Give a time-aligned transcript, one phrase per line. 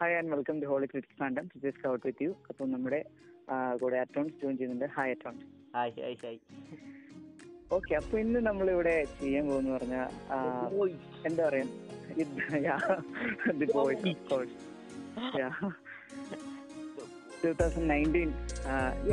[0.00, 3.00] Hi and welcome to holy critics fandom just out with you അപ്പം നമ്മുടെ
[3.80, 4.86] കൂടെ അറ്റോൺസ് ജോയിൻ ചെയ്യുന്നുണ്ട്.
[4.96, 6.38] ഹായ് അറ്റോൺസ് ഹായ് ഹായ് ഹായ്
[7.76, 10.06] ഓക്കെ അപ്പൊ ഇന്ന് നമ്മളിവിടെ ചെയ്യാൻ പോകുന്ന പറഞ്ഞാൽ
[11.28, 11.66] എന്താ പറയാ?
[13.60, 14.56] The Boys of course
[17.42, 18.30] two thousand nineteen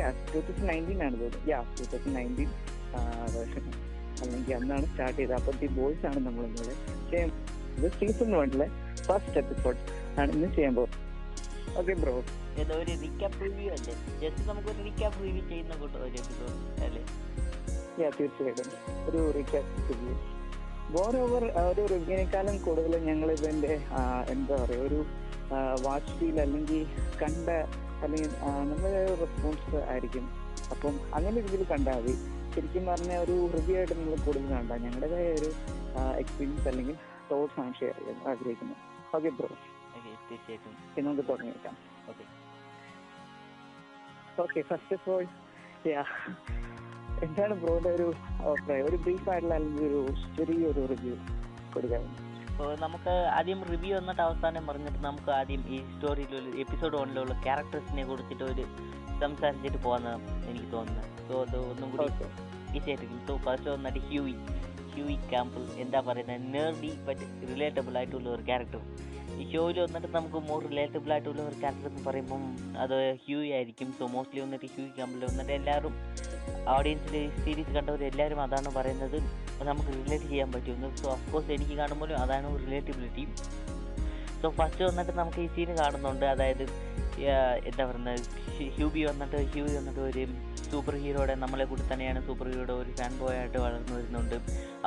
[0.00, 0.08] yeah.
[0.32, 2.50] Two thousand nineteen ആണ് തോന്നുന്നത് yeah two thousand nineteen
[3.36, 3.64] version
[4.22, 5.36] അല്ലെങ്കിൽ അന്നാണ് സ്റ്റാർട്ട് ചെയ്തത്.
[5.40, 6.44] അപ്പോൾ ദി ബോയ്സ് ആണ് നമ്മൾ
[7.78, 8.66] ഇത് സീസൺ വണ്ണിലെ
[9.06, 9.80] ഫസ്റ്റ് എപ്പിസോഡ്
[10.22, 11.04] ആണ് ഇന്ന് ചെയ്യാൻ പോകുന്നത്
[11.80, 12.14] ഓക്കെ ബ്രോ
[12.76, 13.94] ഒരു റീക്യാപ്പ് റിവ്യൂ അല്ലേ?
[14.22, 17.02] ജസ്റ്റ് നമുക്ക് ഒരു റീക്യാപ്പ് റിവ്യൂ ചെയ്യുന്ന കൂട്ടം ഒരു എപ്പിസോഡ് അല്ലേ?
[18.02, 18.70] യാ തീർച്ചയായിട്ടും.
[19.08, 20.14] ഒരു റീക്യാപ്പ് റിവ്യൂ
[20.96, 23.72] മോർ ഓവർ ഒരു റിവ്യൂവിനേക്കാളും കൂടുതൽ ഞങ്ങൾ ഇതിന്റെ
[24.34, 25.00] എന്താ പറയുക ഒരു
[25.86, 26.82] വാച്ച് ഫീൽ അല്ലെങ്കിൽ
[27.22, 27.48] കണ്ട
[28.04, 28.30] അല്ലെങ്കിൽ
[28.70, 28.90] നമ്മുടെ
[29.22, 30.24] റെസ്പോൺസ് ആയിരിക്കും.
[30.72, 32.14] അപ്പം അങ്ങനെ രീതിയിൽ കണ്ടാൽ മതി.
[32.54, 35.50] ശരിക്കും പറഞ്ഞാൽ ഒരു റിവ്യൂ ആയിട്ട് നിങ്ങൾ കൂടുതൽ കണ്ട ഞങ്ങളുടേതായ ഒരു
[36.22, 36.96] എക്സ്പീരിയൻസ് അല്ലെങ്കിൽ
[37.30, 38.78] തോട്ട്സ് ആണ് ഷെയർ ചെയ്യാൻ ആഗ്രഹിക്കുന്നത്.
[39.16, 39.48] ഓക്കെ ബ്രോ
[40.30, 40.74] തീർച്ചയായിട്ടും.
[40.94, 41.76] പിന്നെ നമുക്ക് തുടങ്ങിയേക്കാം.
[42.08, 42.24] Okay.
[44.42, 45.24] Okay first of all
[45.90, 46.04] yeah
[47.26, 48.06] എന്താണ് ബ്രോയുടെ ഒരു
[48.48, 48.84] അഭിപ്രായം?
[48.90, 50.00] ഒരു ബ്രീഫ് ആയിട്ടുള്ള അല്ലെങ്കിൽ ഒരു
[50.36, 51.14] ചെറിയൊരു റിവ്യൂ
[51.74, 52.02] കൊടുക്കാൻ
[52.50, 58.44] അപ്പോൾ നമുക്ക് ആദ്യം റിവ്യൂ എന്നിട്ട് അവസാനം പറഞ്ഞിട്ട് നമുക്ക് ആദ്യം ഈ സ്റ്റോറിയിലുള്ള എപ്പിസോഡ് വണ്ണിലുള്ള ക്യാരക്ടേഴ്സിനെ കുറിച്ചിട്ട്
[58.44, 58.64] ഒരു
[59.22, 60.08] സംസാരിച്ചിട്ട് പോകുന്ന
[60.50, 62.06] എനിക്ക് തോന്നുന്നത് സോ അത് ഒന്നും കൂടി
[62.78, 64.34] ഈസിയായിട്ടിരിക്കും സോ ഫസ്റ്റ് വന്നിട്ട് ഹ്യൂയി.
[64.94, 65.62] Hughie Campbell.
[65.84, 68.80] എന്താ പറയുന്നത് നേർഡി ബട്ട് റിലേറ്റബിൾ ആയിട്ടുള്ള ഒരു ക്യാരക്ടർ
[69.40, 72.42] ഈ ഷോയിൽ വന്നിട്ട് നമുക്ക് മോർ റിലേറ്റബിൾ ആയിട്ടുള്ള ഒരു ക്യാരക്ടർ എന്ന് പറയുമ്പം
[72.84, 73.88] അത് ഹ്യൂ ആയിരിക്കും.
[73.98, 75.94] സോ മോസ്റ്റ്ലി വന്നിട്ട് ഹ്യൂ ക്യാമ്പിൽ വന്നിട്ട് എല്ലാവരും
[76.76, 77.14] ഓഡിയൻസിൽ
[77.44, 79.18] സീരീസ് കണ്ടവർ എല്ലാവരും അതാണ് പറയുന്നത്.
[79.70, 83.24] നമുക്ക് റിലേറ്റ് ചെയ്യാൻ പറ്റുമെന്ന് സോ ഓഫ് കോഴ്സ് എനിക്ക് കാണുമ്പോഴും അതാണ് റിലേറ്റബിലിറ്റി
[84.42, 86.26] സോ ഫസ്റ്റ് വന്നിട്ട് നമുക്ക് ഈ സീന് കാണുന്നുണ്ട്.
[86.34, 86.64] അതായത്
[87.68, 88.20] എന്താ പറയുന്നത്
[88.76, 90.22] ഹ്യൂബി വന്നിട്ട് ഹ്യൂബി വന്നിട്ട് ഒരു
[90.70, 94.36] സൂപ്പർ ഹീറോയുടെ നമ്മളെ കൂടി തന്നെയാണ് സൂപ്പർ ഹീറോയുടെ ഒരു ഫാൻ ബോയ് ആയിട്ട് വളർന്നു വരുന്നുണ്ട്.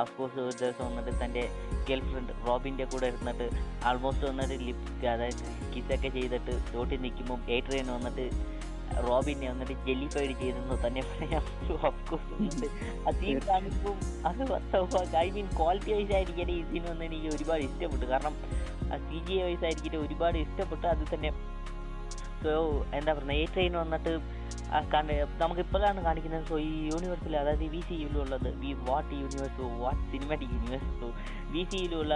[0.02, 1.42] അഫ്കോഴ്സ് ഒരു ദിവസം വന്നിട്ട് തന്റെ
[1.88, 3.46] ഗേൾ ഫ്രണ്ട് റോബിന്റെ കൂടെ ഇരുന്നിട്ട്
[3.90, 5.44] ആൾമോസ്റ്റ് വന്നിട്ട് ലിപ് അതായത്
[5.74, 8.26] കിസ്സൊക്കെ ചെയ്തിട്ട് റോട്ടിൽ നിൽക്കുമ്പോൾ ഏട്രിയൻ വന്നിട്ട്
[9.08, 11.44] റോബിനെ വന്നിട്ട് ജെല്ലി ഫൈഡ് ചെയ്തെന്ന് തന്നെ പറയാം.
[11.90, 13.94] അഫ്കോഴ്സ് കാണുമ്പോൾ
[15.02, 18.06] അത് ഐ മീൻ ക്വാളിറ്റി വൈസ് ആയിരിക്കും ഈ സീൻ വന്ന് എനിക്ക് ഒരുപാട് ഇഷ്ടപ്പെട്ടു.
[18.12, 18.34] കാരണം
[19.08, 21.32] സി ജി വൈസ് ആയിരിക്കും ഒരുപാട് ഇഷ്ടപ്പെട്ടു അത് തന്നെ.
[22.44, 22.52] സോ
[22.98, 24.12] എന്താ പറയുക എ ട്രെയിൻ വന്നിട്ട്
[24.76, 25.10] ആ കണ്ട
[25.42, 30.54] നമുക്ക് ഇപ്പോഴാണ് കാണിക്കുന്നത് സോ ഈ യൂണിവേഴ്സിൽ അതായത് V C യുള്ളത് V what universe what cinematic
[30.56, 31.08] universe so
[31.54, 32.14] V C യിലുള്ള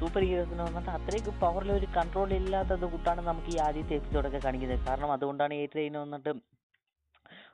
[0.00, 4.82] സൂപ്പർ ഹീറോസിന് വന്നിട്ട് അത്രയ്ക്ക് പവറിൽ ഒരു കൺട്രോൾ ഇല്ലാത്തത് കൂട്ടാണ് നമുക്ക് ഈ ആദ്യത്തെ എപ്പിസോഡൊക്കെ കാണിക്കുന്നത്.
[4.88, 6.32] കാരണം അതുകൊണ്ടാണ് എ ട്രെയിൻ വന്നിട്ട്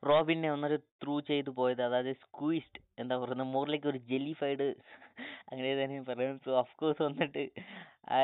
[0.08, 1.82] റോബിനെ വന്നിട്ട് ത്രൂ ചെയ്തു പോയത്.
[1.88, 4.66] അതായത് സ്ക്വീസ്ഡ് എന്താ പറയുന്നത് മോറിലേക്ക് ഒരു ജെല്ലിഫൈഡ്
[5.50, 7.44] അങ്ങനെ തന്നെ പറയാം സോ കോഴ്സ് വന്നിട്ട്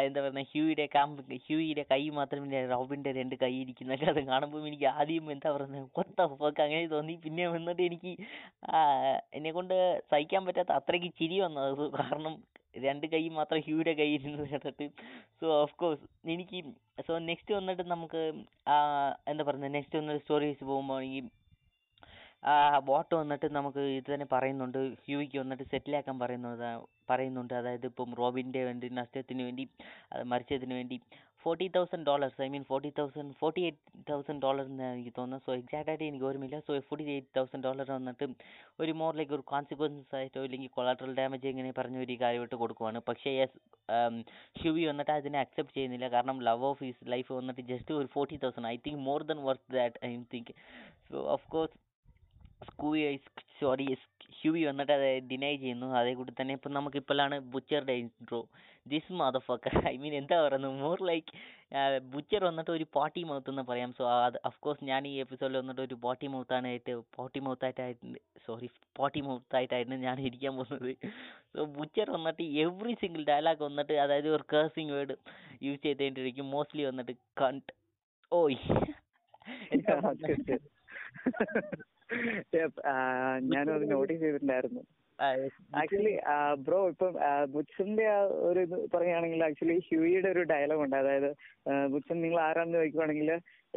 [0.05, 5.27] എന്താ പറയുക ഹ്യൂയുടെ കാമ്പ് ഹ്യൂയുടെ കൈ മാത്രമേ റോബിന്റെ രണ്ട് കൈ ഇരിക്കുന്നൊക്കെ അത് കാണുമ്പോൾ എനിക്ക് ആദ്യം
[5.35, 7.15] എന്താ പറയുന്നത് കൊത്ത ഫക്ക് അങ്ങനെ തോന്നി.
[7.25, 8.13] പിന്നെ വന്നിട്ട് എനിക്ക്
[8.69, 8.79] ആ,
[9.39, 9.75] എന്നെ കൊണ്ട്
[10.13, 11.85] സഹിക്കാൻ പറ്റാത്ത അത്രയ്ക്ക് ചിരി വന്നത്.
[12.01, 12.35] കാരണം
[12.85, 14.87] രണ്ട് കൈ മാത്രം ഹ്യൂയുടെ കൈ ഇരുന്ന് കേട്ടിട്ട്
[15.41, 16.61] സോ ഓഫ് കോഴ്സ് എനിക്ക്
[17.07, 18.23] സോ നെക്സ്റ്റ് വന്നിട്ട് നമുക്ക്
[19.31, 21.19] എന്താ പറയുന്നത് നെക്സ്റ്റ് വന്നിട്ട് സ്റ്റോറീസ് പോകുമ്പോൾ ഈ
[22.89, 24.81] ബോട്ട് വന്നിട്ട് നമുക്ക് ഇത് തന്നെ പറയുന്നുണ്ട്.
[25.05, 26.67] ഹ്യൂവിക്ക് വന്നിട്ട് സെറ്റിലാക്കാൻ പറയുന്നത്
[27.11, 27.55] പറയുന്നുണ്ട്.
[27.61, 29.65] അതായത് ഇപ്പം റോബിന്റെ വേണ്ടി നഷ്ടത്തിന് വേണ്ടി
[30.33, 30.99] മരിച്ചതിന് വേണ്ടി
[31.45, 35.51] forty thousand dollars I mean forty thousand forty eight thousand dollar എന്ന് എനിക്ക് തോന്നുന്നത് സോ
[35.61, 36.59] എക്സാക്റ്റ് ആയിട്ട് എനിക്ക് ഓർമ്മയില്ല.
[36.67, 38.27] So forty eight thousand dollar വന്നിട്ട്
[38.83, 43.01] ഒരു മോർ ലൈക്ക് ഒരു കോൺസിക്വൻസ് ആയിട്ടോ ഇല്ലെങ്കിൽ കൊളാട്രൽ ഡാമേജ് ഇങ്ങനെ പറഞ്ഞ ഒരു കാര്യമായിട്ട് കൊടുക്കുവാണ്.
[43.09, 43.59] പക്ഷേ യെസ്
[44.63, 46.09] ഹ്യൂവി വന്നിട്ട് അതിനെ അക്സെപ്റ്റ് ചെയ്യുന്നില്ല.
[46.17, 49.71] കാരണം ലവ് ഓഫ് ഹിസ് ലൈഫ് വന്നിട്ട് ജസ്റ്റ് ഒരു forty thousand I think more than worth
[49.79, 50.53] that I think
[51.11, 51.77] so of course
[52.71, 53.21] സ്കൂവി
[53.61, 53.97] sorry
[54.39, 55.99] Hughie വന്നിട്ട് അത് ഡിനൈ ചെയ്യുന്നു.
[55.99, 58.49] അതേ കൂടി തന്നെ ഇപ്പം നമുക്ക് ഇപ്പോഴാണ് ബുച്ചറുടെ intro
[58.87, 60.83] this motherfucker I mean എന്താ പറയുന്നത്?
[60.83, 61.29] മോർ ലൈക്ക്
[62.15, 63.93] ബുച്ചർ വന്നിട്ട് ഒരു പോട്ടി മൗത്ത് എന്ന് പറയാം.
[63.93, 69.21] സോ അത് അഫ്കോഴ്സ് ഞാൻ ഈ എപ്പിസോഡിൽ വന്നിട്ട് ഒരു പോട്ടി മൗത്താണ് ആയിട്ട് പോട്ടി മൗത്തായിട്ടായിട്ട് സോറി പോട്ടി
[69.21, 70.97] മൗത്തായിട്ടായിരുന്നു ഞാൻ ഇരിക്കാൻ പോകുന്നത്.
[71.57, 75.17] സോ ബുച്ചർ വന്നിട്ട് എവറി സിംഗിൾ ഡയലോഗ് വന്നിട്ട് അതായത് ഒരു കേഴ്സിംഗ് വേർഡ്
[75.63, 77.73] യൂസ് ചെയ്തുകൊണ്ടിരിക്കും മോസ്റ്റ്ലി വന്നിട്ട് കണ്ട്
[78.33, 78.57] ഓയ്?
[83.55, 84.83] ഞാനും അത് നോട്ടീസ് ചെയ്തിട്ടുണ്ടായിരുന്നു.
[85.81, 86.15] ആക്ച്വലി
[86.67, 87.13] ബ്രോ ഇപ്പം
[87.55, 90.97] ബുച്ചന്റെ ആ ഒരു ഇത് പറയുകയാണെങ്കിൽ ആക്ച്വലി ഹ്യൂയിയുടെ ഒരു ഡയലോഗ് ഉണ്ട്.
[91.03, 91.31] അതായത്
[91.93, 93.31] ബുച്ചൻ നിങ്ങൾ ആരാണെന്ന് ചോദിക്കുവാണെങ്കിൽ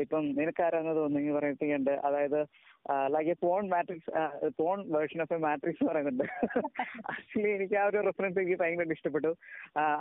[0.04, 2.40] ഇപ്പം നിനക്ക് ആരാന്ന് തോന്നുന്നെങ്കിൽ പറയുന്നുണ്ട് അതായത്
[3.14, 4.12] like a porn Matrix
[4.62, 6.26] porn version of a Matrix പറയുന്നുണ്ട്.
[7.14, 9.32] ആക്ച്വലി എനിക്ക് ആ ഒരു റെഫറൻസ് എനിക്ക് ഭയങ്കര ഇഷ്ടപ്പെട്ടു.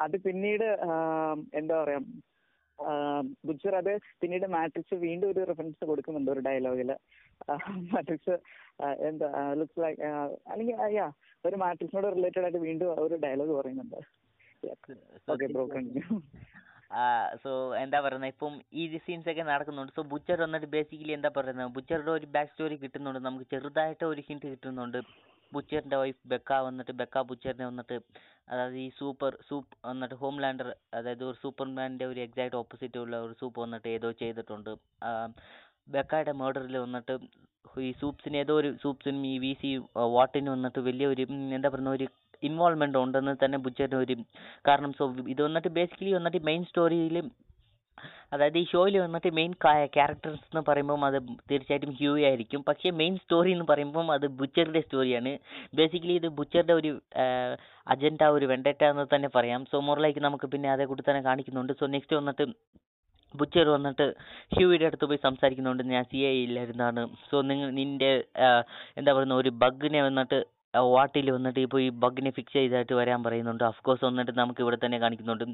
[0.05, 0.67] അത് പിന്നീട്
[1.61, 2.01] എന്താ പറയാ
[3.49, 6.91] ബുച്ചർ അത് പിന്നീട് മാട്രിക്സ് വീണ്ടും ഒരു റെഫറൻസ് കൊടുക്കുന്നുണ്ട് ഒരു ഡയലോഗിൽ
[7.93, 8.37] മാട്രിക്സ്
[9.09, 9.29] എന്താ
[9.61, 10.01] ലുക്സ് ലൈക്ക്
[10.53, 11.07] അല്ലെങ്കിൽ യാ
[11.49, 14.01] ഒരു മാട്രിക്സിനോട് റിലേറ്റഡ് ആയിട്ട് വീണ്ടും ഒരു ഡയലോഗ് പറയുന്നുണ്ട്.
[15.33, 16.19] ഓക്കെ ബ്രോ കണ്ടിന്യൂ
[17.43, 17.51] സോ
[17.83, 19.93] എന്താ പറയുന്നത് ഇപ്പം ഈ സീൻസ് ഒക്കെ നടക്കുന്നുണ്ട്.
[19.97, 23.21] സോ ബുച്ചർ വന്നിട്ട് ബേസിക്കലി എന്താ പറയുന്നത് ബുച്ചറുടെ ഒരു ബാക്ക് സ്റ്റോറി കിട്ടുന്നുണ്ട്.
[23.29, 25.01] നമുക്ക് ചെറുതായിട്ട് ഒരു ഹിന്റ് കിട്ടുന്നുണ്ട്.
[25.55, 27.97] ബുച്ചറിന്റെ വൈഫ് ബെക്ക വന്നിട്ട് ബെക്ക ബുച്ചറിനെ വന്നിട്ട്
[28.53, 30.69] അതായത് ഈ സൂപ്പർ സൂപ്പ് വന്നിട്ട് ഹോം ലാൻഡർ
[30.99, 34.73] അതായത് ഒരു സൂപ്പർമാന്റെ ഒരു എക്സാക്ട് ഓപ്പോസിറ്റ് ഉള്ള ഒരു സൂപ്പ് വന്നിട്ട് ഏതോ ചെയ്തിട്ടുണ്ട്.
[35.89, 37.15] ബെക്കായുടെ മർഡറിൽ വന്നിട്ട്
[37.87, 39.71] ഈ സൂപ്സിന് ഏതോ ഒരു സൂപ്സിനും ഈ വി സി
[40.15, 42.07] വാട്ടിനും വന്നിട്ട് വലിയൊരു ഒരു എന്താ പറയുന്ന ഒരു
[42.43, 44.15] ഇൻവോൾവ്മെന്റ് ഉണ്ടെന്ന് തന്നെ ബുച്ചറിന് ഒരു
[44.69, 44.93] കാരണം.
[44.99, 47.19] സോ ഇത് വന്നിട്ട് ബേസിക്കലി വന്നിട്ട് മെയിൻ സ്റ്റോറിയിൽ
[48.35, 49.53] അതായത് ഈ ഷോയിൽ വന്നിട്ട് മെയിൻ
[49.97, 51.19] ക്യാരക്ടേഴ്സ് എന്ന് പറയുമ്പം അത്
[51.51, 52.61] തീർച്ചയായിട്ടും ഹ്യൂ ആയിരിക്കും.
[52.69, 55.33] പക്ഷേ മെയിൻ സ്റ്റോറി എന്ന് പറയുമ്പം അത് ബുച്ചറുടെ സ്റ്റോറിയാണ്
[55.81, 56.93] ബേസിക്കലി ഇത് ബുച്ചറുടെ ഒരു
[57.87, 59.63] അജണ്ട ഒരു വെണ്ടറ്റ എന്ന് തന്നെ പറയാം.
[59.73, 61.75] സോ മോറിലേക്ക് നമുക്ക് പിന്നെ അതേ കൂടി തന്നെ കാണിക്കുന്നുണ്ട്.
[61.81, 62.47] സോ നെക്സ്റ്റ് വന്നിട്ട്
[63.41, 64.07] ബുച്ചർ വന്നിട്ട്
[64.57, 65.83] ഹ്യൂയുടെ അടുത്ത് പോയി സംസാരിക്കുന്നുണ്ട്.
[65.95, 68.13] ഞാൻ സി ഐ ഇല്ലായിരുന്നാണ് സോ നിങ്ങൾ നിന്റെ
[69.01, 70.39] എന്താ പറയുന്ന ഒരു ബഗ്ഗിനെ വന്നിട്ട്
[70.95, 73.63] വാട്ടിൽ വന്നിട്ട് ഇപ്പോൾ ഈ ബഗ്ഗിനെ ഫിക്സ് ചെയ്തായിട്ട് വരാൻ പറയുന്നുണ്ട്.
[73.87, 75.45] കോഴ്സ് വന്നിട്ട് നമുക്ക് ഇവിടെ തന്നെ കാണിക്കുന്നുണ്ട്.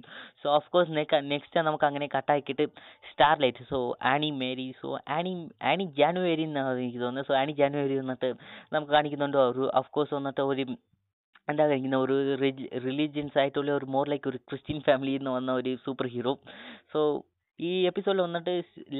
[0.43, 0.93] സോ ഓഫ് കോഴ്സ്
[1.33, 2.65] നെക്സ്റ്റ് നമുക്ക് അങ്ങനെ കട്ടാക്കിയിട്ട്
[3.11, 3.79] Starlight so
[4.13, 5.35] Annie Mary so Annie
[5.73, 7.29] Annie January എന്നാണ് എനിക്ക് തോന്നുന്നത്.
[7.31, 8.31] സോ ആനി ജാനുവരി വന്നിട്ട്
[8.75, 9.39] നമുക്ക് കാണിക്കുന്നുണ്ട്.
[9.53, 9.65] ഒരു
[9.97, 10.65] കോഴ്സ് വന്നിട്ട് ഒരു
[11.51, 12.17] എന്താ കഴിക്കുന്ന ഒരു
[12.89, 16.33] റിലീജിയൻസ് ആയിട്ടുള്ള ഒരു മോർ ലൈക്ക് ഒരു ക്രിസ്ത്യൻ ഫാമിലിയിൽ നിന്ന് വന്ന ഒരു സൂപ്പർ ഹീറോ
[16.93, 17.01] സോ
[17.61, 18.53] ഈ എപ്പിസോഡിൽ വന്നിട്ട്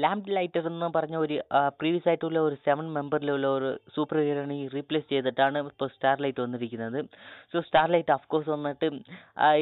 [0.03, 1.35] ലാംപ് ലൈറ്റർ എന്ന് പറഞ്ഞ ഒരു
[1.79, 6.99] പ്രീവിയസ് ആയിട്ടുള്ള ഒരു സെവൻ മെമ്പറിലുള്ള ഒരു സൂപ്പർ ഹീറോയിനെ റീപ്ലേസ് ചെയ്തിട്ടാണ് ഇപ്പോൾ സ്റ്റാർലൈറ്റ് വന്നിരിക്കുന്നത്.
[7.51, 8.89] സോ സ്റ്റാർലൈറ്റ് ഓഫ് കോഴ്സ് വന്നിട്ട്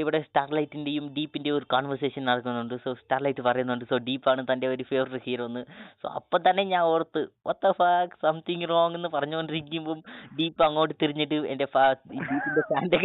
[0.02, 2.76] ഇവിടെ സ്റ്റാർലൈറ്റിന്റെയും ഡീപ്പിന്റെയും ഒരു കോൺവെർസേഷൻ നടക്കുന്നുണ്ട്.
[2.86, 5.64] സോ സ്റ്റാർലൈറ്റ് പറയുന്നുണ്ട് സോ ഡീപ്പാണ് തന്റെ ഒരു ഫേവറേറ്റ് ഹീറോ എന്ന്
[6.04, 7.24] സോ അപ്പം തന്നെ ഞാൻ ഓർത്ത്
[7.54, 10.02] ഒത്ത ഫാക്ക് സംതിങ് റോങ് എന്ന് പറഞ്ഞുകൊണ്ടിരിക്കുമ്പം
[10.40, 11.68] ഡീപ്പ് അങ്ങോട്ട് തിരിഞ്ഞിട്ട് എന്റെ
[12.12, 13.00] ഡീപ്പിന്റെ ഫാന്റെ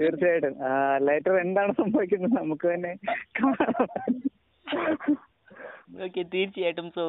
[0.00, 0.54] തീർച്ചയായിട്ടും.
[1.06, 2.34] ലൈറ്റർ എന്താണ് സംഭവിക്കുന്നത്?
[2.40, 2.92] നമുക്ക് തന്നെ
[6.06, 6.88] ഓക്കെ തീർച്ചയായിട്ടും.
[6.96, 7.04] സോ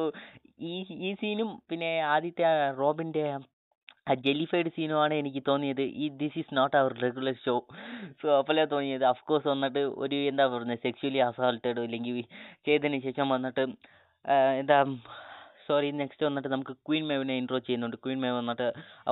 [0.70, 0.74] ഈ
[1.06, 3.24] ഈ സീനും പിന്നെ ആദ്യത്തെ ആ റോബിന്റെ
[4.10, 5.82] ആ ജെല്ലിഫൈഡ് സീനുമാണ് എനിക്ക് തോന്നിയത്.
[6.02, 7.54] ഈ this is not our regular show
[8.20, 9.04] so അപ്പോലെ തോന്നിയത്.
[9.12, 12.16] അഫ്കോഴ്സ് വന്നിട്ട് ഒരു എന്താ പറയുന്നത് സെക്ച്വലി അസോൾട്ടഡ് അല്ലെങ്കിൽ
[12.66, 13.64] ചെയ്തതിന് ശേഷം വന്നിട്ട്
[14.62, 14.78] എന്താ
[15.70, 17.96] സോറി നെക്സ്റ്റ് വന്നിട്ട് നമുക്ക് ക്വീൻ മേവിനെ ഇൻട്രോ ചെയ്യുന്നുണ്ട്.
[18.04, 18.66] ക്വീൻ മേവ് വന്നിട്ട്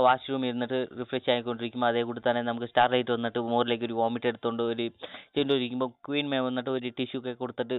[0.06, 4.62] വാഷ്റൂമിൽ ഇരുന്നിട്ട് റിഫ്രഷ് ആയിക്കൊണ്ടിരിക്കുമ്പോൾ അതേ കൂടി തന്നെ നമുക്ക് സ്റ്റാർ ലൈറ്റ് വന്നിട്ട് മോറിലേക്ക് ഒരു വോമിറ്റ് എടുത്തുകൊണ്ട്
[4.70, 4.86] ഒരു
[5.34, 7.78] ചെയ്തുകൊണ്ടിരിക്കുമ്പോൾ ക്വീൻ മേവ് വന്നിട്ട് ഒരു ടിഷ്യൂ ഒക്കെ കൊടുത്തിട്ട്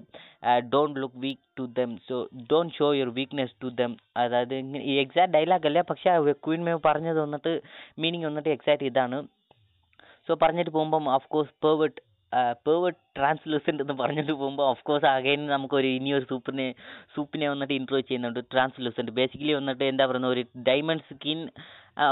[0.73, 2.17] don't look weak to them so
[2.51, 3.93] don't show your weakness to them
[4.23, 4.55] അതായത്
[5.03, 6.13] എക്സാക്ട് ഡയലോഗ് അല്ല പക്ഷേ
[6.47, 7.53] ക്വീൻ മേവ് പറഞ്ഞത് വന്നിട്ട്
[8.03, 9.19] മീനിങ് വന്നിട്ട് എക്സാക്ട് ഇതാണ്.
[10.27, 11.99] സോ പറഞ്ഞിട്ട് പോകുമ്പം of course pervert
[12.65, 15.41] pervert Translucent എന്ന് പറഞ്ഞിട്ട് പോകുമ്പോൾ ഓഫ് കോഴ്സ് അഗൈൻ
[15.89, 16.67] ഇനി ഒരു സൂപ്പിനെ
[17.15, 21.41] സൂപ്പിനെ വന്നിട്ട് ഇൻട്രോ ചെയ്യുന്നുണ്ട് ട്രാൻസ്ലൂസന്റ് ബേസിക്കലി വന്നിട്ട് എന്താ പറയുന്ന ഒരു ഡയമണ്ട് സ്കിൻ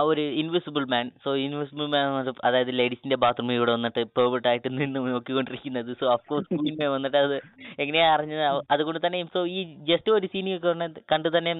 [0.09, 4.99] ഒരു invisible man so invisible man വന്നിട്ട് അതായത് ലേഡീസിന്റെ ബാത്റൂമിൽ ഇവിടെ വന്നിട്ട് പെർവേർട്ട് ആയിട്ട് നിന്ന്
[5.13, 5.89] നോക്കിക്കൊണ്ടിരിക്കുന്നത്.
[5.99, 7.35] സോ ഓഫ് കോഴ്സ് ക്വീൻ വന്നിട്ട് അത്
[7.83, 8.43] എങ്ങനെയാ അറിഞ്ഞത്?
[8.75, 10.73] അതുകൊണ്ട് തന്നെ സോ ഈ ജസ്റ്റ് ഒരു സീനിയൊക്കെ
[11.13, 11.53] കണ്ട് തന്നെ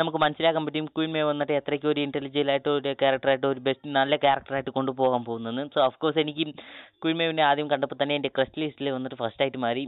[0.00, 4.16] നമുക്ക് മനസ്സിലാക്കാൻ പറ്റും ക്വീൻ മേ വന്നിട്ട് എത്രയ്ക്ക് ഒരു ഇന്റലിജന്റ് ആയിട്ട് ഒരു ക്യാരക്ടറായിട്ട് ഒരു ബെസ്റ്റ് നല്ല
[4.26, 6.46] ക്യാരക്ടറായിട്ട് കൊണ്ടുപോകാൻ പോകുന്നത് സോ ഓഫ് കോഴ്സ് എനിക്ക്
[7.02, 9.84] ക്വീൻ മേവിനെ ആദ്യം കണ്ടപ്പോൾ തന്നെ എന്റെ ക്രസ്റ്റ് ലിസ്റ്റിൽ വന്നിട്ട് ഫസ്റ്റ് ആയിട്ട് മാറി.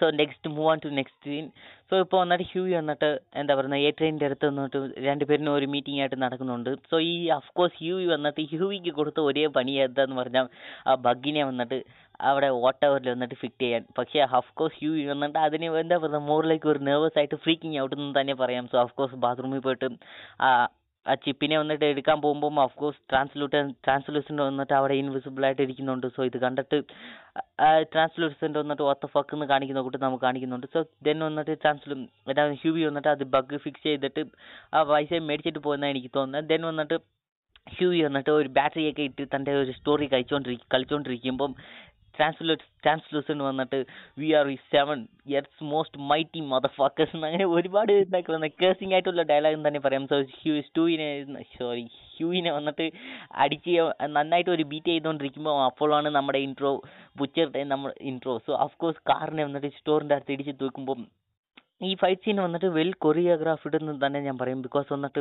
[0.00, 1.46] So next move on to next scene
[1.90, 3.08] so ഇപ്പോൾ വന്നിട്ട് ഹ്യൂ വന്നിട്ട്
[3.40, 4.78] എന്താ പറയുന്നത് ട്രെയിനിന്റെ അടുത്ത് വന്നിട്ട്
[5.08, 6.70] രണ്ടുപേരിനും ഒരു മീറ്റിംഗ് ആയിട്ട് നടക്കുന്നുണ്ട്.
[6.90, 7.14] സോ ഈ
[7.58, 10.48] കോഴ്സ് ഹ്യൂ വന്നിട്ട് ഹ്യൂവിക്ക് കൊടുത്ത ഒരേ പണി എന്താന്ന് പറഞ്ഞാൽ
[10.86, 11.78] ആ ബഗ്ഗിനെ വന്നിട്ട്
[12.30, 13.82] അവിടെ വാട്ട് അവറിൽ വന്നിട്ട് ഫിറ്റ് ചെയ്യാൻ.
[13.98, 14.26] പക്ഷേ
[14.60, 18.66] കോഴ്സ് ഹ്യൂ വന്നിട്ട് അതിന് എന്താ പറയുക മോറിലേക്ക് ഒരു നെർവസ് ആയിട്ട് ഫ്രീക്കിങ് ഔട്ട് എന്ന് തന്നെ പറയാം.
[18.72, 19.88] സോ കോഴ്സ് ബാത്റൂമിൽ പോയിട്ട്
[21.06, 26.06] ആ ചിപ്പിനെ വന്നിട്ട് എടുക്കാൻ പോകുമ്പോൾ ഓഫ് കോഴ്സ് ട്രാൻസ്ലൂട്ടൻ ട്രാൻസ്ലൂസന്റ് വന്നിട്ട് അവിടെ ഇൻവിസിബിൾ ആയിട്ട് ഇരിക്കുന്നുണ്ട്.
[26.16, 26.78] സോ ഇത് കണ്ടിട്ട്
[27.92, 30.66] ട്രാൻസ്ലൂസന്റ് വന്നിട്ട് ഒത്ത ഫക്ക് എന്ന് കാണിക്കുന്ന കൂട്ട് നമുക്ക് കാണിക്കുന്നുണ്ട്.
[30.74, 31.96] സോ ദെൻ വന്നിട്ട് ട്രാൻസ്ലൂ
[32.62, 34.24] ഹ്യൂബി വന്നിട്ട് അത് ബഗ് ഫിക്സ് ചെയ്തിട്ട്
[34.74, 36.48] ആ പൈസ മേടിച്ചിട്ട് പോകുന്നതാണ് എനിക്ക് തോന്നുന്നത്.
[36.52, 36.98] ദെൻ വന്നിട്ട്
[37.76, 41.52] ഹ്യൂവി വന്നിട്ട് ഒരു ബാറ്ററിയൊക്കെ ഇട്ട് തന്റെ ഒരു സ്റ്റോറി കഴിച്ചുകൊണ്ടിരിക്കും കളിച്ചുകൊണ്ടിരിക്കുമ്പം
[42.16, 42.54] ട്രാൻസ്ലൂ
[42.84, 43.78] ട്രാൻസ്ലൂസന്റ് വന്നിട്ട്
[44.20, 44.98] വി ആർ ഈ Seven
[45.34, 46.40] Earth's most mighty
[46.78, 48.20] motherfuckers അങ്ങനെ ഒരുപാട് എന്താ
[48.62, 50.06] കേസിംഗ് ആയിട്ടുള്ള ഡയലോഗ് തന്നെ പറയാം.
[50.12, 51.08] സോ ഹ്യൂ സ്റ്റൂവിനെ
[51.56, 51.84] സോറി
[52.14, 52.86] ഹ്യൂവിനെ വന്നിട്ട്
[53.44, 53.74] അടിച്ച്
[54.16, 56.72] നന്നായിട്ട് ഒരു ബീറ്റ് ചെയ്തുകൊണ്ടിരിക്കുമ്പോൾ അപ്പോഴാണ് നമ്മുടെ ഇൻട്രോ
[57.20, 61.00] ബുച്ചറുടെ നമ്മുടെ ഇൻട്രോ സോ ഓഫ് കോഴ്സ് കാറിനെ വന്നിട്ട് സ്റ്റോറിന്റെ അടുത്ത് ഇടിച്ച് തൂക്കുമ്പോൾ
[61.88, 64.58] ഈ ഫൈറ്റ് സീൻ വന്നിട്ട് വെൽ കൊറിയോഗ്രാഫ്ഡ് എന്ന് തന്നെ ഞാൻ പറയും.
[64.66, 65.20] ബിക്കോസ് വന്നിട്ട്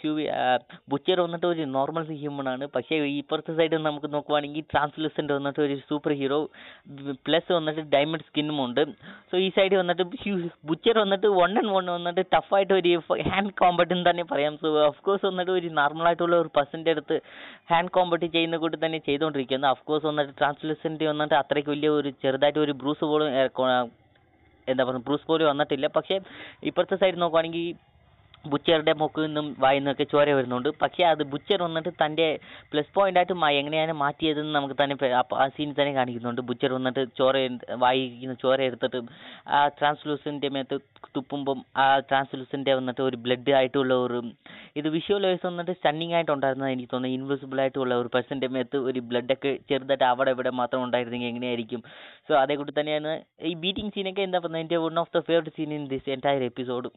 [0.00, 0.24] ഹ്യൂവി
[0.92, 2.64] ബുച്ചർ വന്നിട്ട് ഒരു നോർമൽ ഹ്യൂമൺ ആണ്.
[2.76, 6.40] പക്ഷേ ഈ ഇപ്പുറത്തെ സൈഡ് നമുക്ക് നോക്കുവാണെങ്കിൽ ട്രാൻസ്ലൂസന്റ് വന്നിട്ട് ഒരു സൂപ്പർ ഹീറോ
[7.28, 8.82] പ്ലസ് വന്നിട്ട് ഡയമണ്ട് സ്കിന്നും ഉണ്ട്.
[9.30, 10.34] സോ ഈ സൈഡ് വന്നിട്ട് ഹ്യൂ
[10.70, 12.94] ബുച്ചർ വന്നിട്ട് വൺ ആൻഡ് വൺ വന്നിട്ട് ടഫായിട്ട് ഒരു
[13.30, 14.56] ഹാൻഡ് കോമ്പറ്റ് എന്ന് തന്നെ പറയാം.
[14.62, 17.18] സോ ഓഫ് കോഴ്സ് വന്നിട്ട് ഒരു നോർമൽ ആയിട്ടുള്ള ഒരു പേഴ്സന്റെ അടുത്ത്
[17.72, 22.60] ഹാൻഡ് കോമ്പറ്റ് ചെയ്യുന്ന കൂട്ടി തന്നെ ചെയ്തുകൊണ്ടിരിക്കുന്നത് ഓഫ് കോഴ്സ് വന്നിട്ട് ട്രാൻസ്ലൂസന്റ് വന്നിട്ട് അത്രയ്ക്ക് വലിയ ഒരു ചെറുതായിട്ട്
[22.66, 23.28] ഒരു ബ്രൂസ് പോലും
[24.68, 25.86] എന്താ പറയുക ബ്രൂസ് പോലും വന്നിട്ടില്ല.
[25.86, 26.20] പക്ഷേ
[26.62, 27.89] ഇപ്പുറത്തെ സൈഡ് നോക്കുവാണെങ്കിൽ
[28.44, 30.68] ബുച്ചറുടെ മൂക്കിൽ നിന്നും വായിൽ നിന്നൊക്കെ ചോര വരുന്നുണ്ട്.
[30.82, 32.26] പക്ഷേ അത് ബുച്ചർ വന്നിട്ട് തന്റെ
[32.72, 34.96] പ്ലസ് പോയിന്റ് ആയിട്ട് എങ്ങനെയാണ് മാറ്റിയതെന്ന് നമുക്ക് തന്നെ
[35.42, 36.42] ആ സീനിൽ തന്നെ കാണിക്കുന്നുണ്ട്.
[36.50, 37.36] ബുച്ചർ വന്നിട്ട് ചോര
[37.84, 39.00] വായിക്കുന്ന ചോര എടുത്തിട്ട്
[39.56, 40.78] ആ ട്രാൻസ്ലൂസിന്റെ മേത്ത്
[41.16, 44.20] തുപ്പുമ്പം ആ ട്രാൻസ്ലൂസിന്റെ വന്നിട്ട് ഒരു ബ്ലഡ് ആയിട്ടുള്ള ഒരു
[44.80, 49.52] ഇത് വിഷ്വലൈസ് വന്നിട്ട് സ്റ്റണ്ണിങ് ആയിട്ടുണ്ടായിരുന്നത് എനിക്ക് തോന്നുന്നു ഇൻവിസിബിൾ ആയിട്ടുള്ള ഒരു പേഴ്സന്റെ മേത്ത് ഒരു ബ്ലഡ് ഒക്കെ
[49.70, 51.82] ചെറുതായിട്ട് അവിടെ ഇവിടെ മാത്രം ഉണ്ടായിരുന്നെങ്കിൽ എങ്ങനെയായിരിക്കും?
[52.28, 53.12] സോ അതേക്കൂടി കൂടി തന്നെയാണ്
[53.50, 56.88] ഈ ബീറ്റിംഗ് സീനൊക്കെ എന്താ പറയുന്നത് എന്റെ one of the favourite scene in this entire episode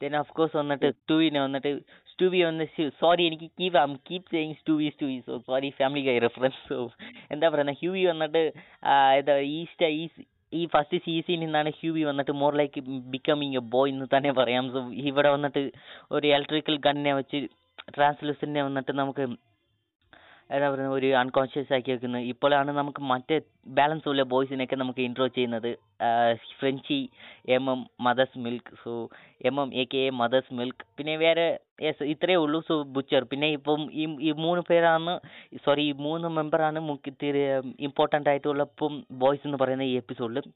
[0.00, 1.70] then of course വന്നിട്ട് സ്റ്റുവിനെ വന്നിട്ട്
[2.12, 2.64] സ്റ്റുവി വന്ന്
[3.00, 6.78] സോറി എനിക്ക് keep I keep saying Stewie Stewie so sorry Family Guy reference so
[7.30, 8.42] എന്താ പറയുന്നത് ഹ്യൂവി വന്നിട്ട്
[9.18, 10.04] ഏതാ ഈസ്റ്റ് ഈ
[10.52, 12.80] ഈ ഫസ്റ്റ് സീസണിൽ നിന്നാണ് ഹ്യൂവി വന്നിട്ട് more like
[13.14, 14.64] becoming a boy എന്ന് തന്നെ പറയാം.
[14.74, 15.62] സോ ഇവിടെ വന്നിട്ട്
[16.10, 17.38] ഒരു ഇലക്ട്രിക്കൽ ഗണ്ണിനെ വെച്ച്
[17.96, 19.24] ട്രാൻസ്ലൂസിനെ വന്നിട്ട് നമുക്ക്
[20.50, 23.36] എന്താ പറയുന്നത് ഒരു അൺകോൺഷ്യസ് ആക്കി വെക്കുന്നത് ഇപ്പോഴാണ് നമുക്ക് മറ്റേ
[23.78, 25.70] ബാലൻസ് ഉള്ള ബോയ്സിനെയൊക്കെ നമുക്ക് ഇൻട്രോ ചെയ്യുന്നത്.
[26.58, 26.98] Frenchie
[27.56, 28.92] M M Mother's Milk so
[29.48, 31.46] M M A K A Mother's Milk പിന്നെ വേറെ
[31.86, 32.58] യെസ് ഇത്രയേ ഉള്ളൂ.
[32.68, 35.14] സോ ബുച്ചർ പിന്നെ ഇപ്പം ഈ ഈ മൂന്ന് പേരാണ്
[35.64, 37.12] സോറി ഈ മൂന്ന് മെമ്പറാണ് മുഖ്യ
[37.88, 40.46] ഇമ്പോർട്ടന്റ് ആയിട്ടുള്ള ഇപ്പം ബോയ്സ് എന്ന് പറയുന്ന ഈ എപ്പിസോഡിൽ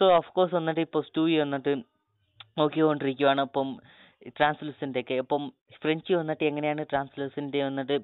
[0.00, 1.74] സോ ഓഫ് കോഴ്സ് വന്നിട്ട് ഇപ്പോൾ സ്റ്റൂയി വന്നിട്ട്
[2.58, 3.70] നോക്കിക്കൊണ്ടിരിക്കുകയാണ് അപ്പം
[4.36, 5.42] ട്രാൻസ്ലൂസന്റ് ഒക്കെ അപ്പം
[5.82, 7.96] ഫ്രഞ്ച് വന്നിട്ട് എങ്ങനെയാണ് ട്രാൻസ്ലൂസന്റ് വന്നിട്ട്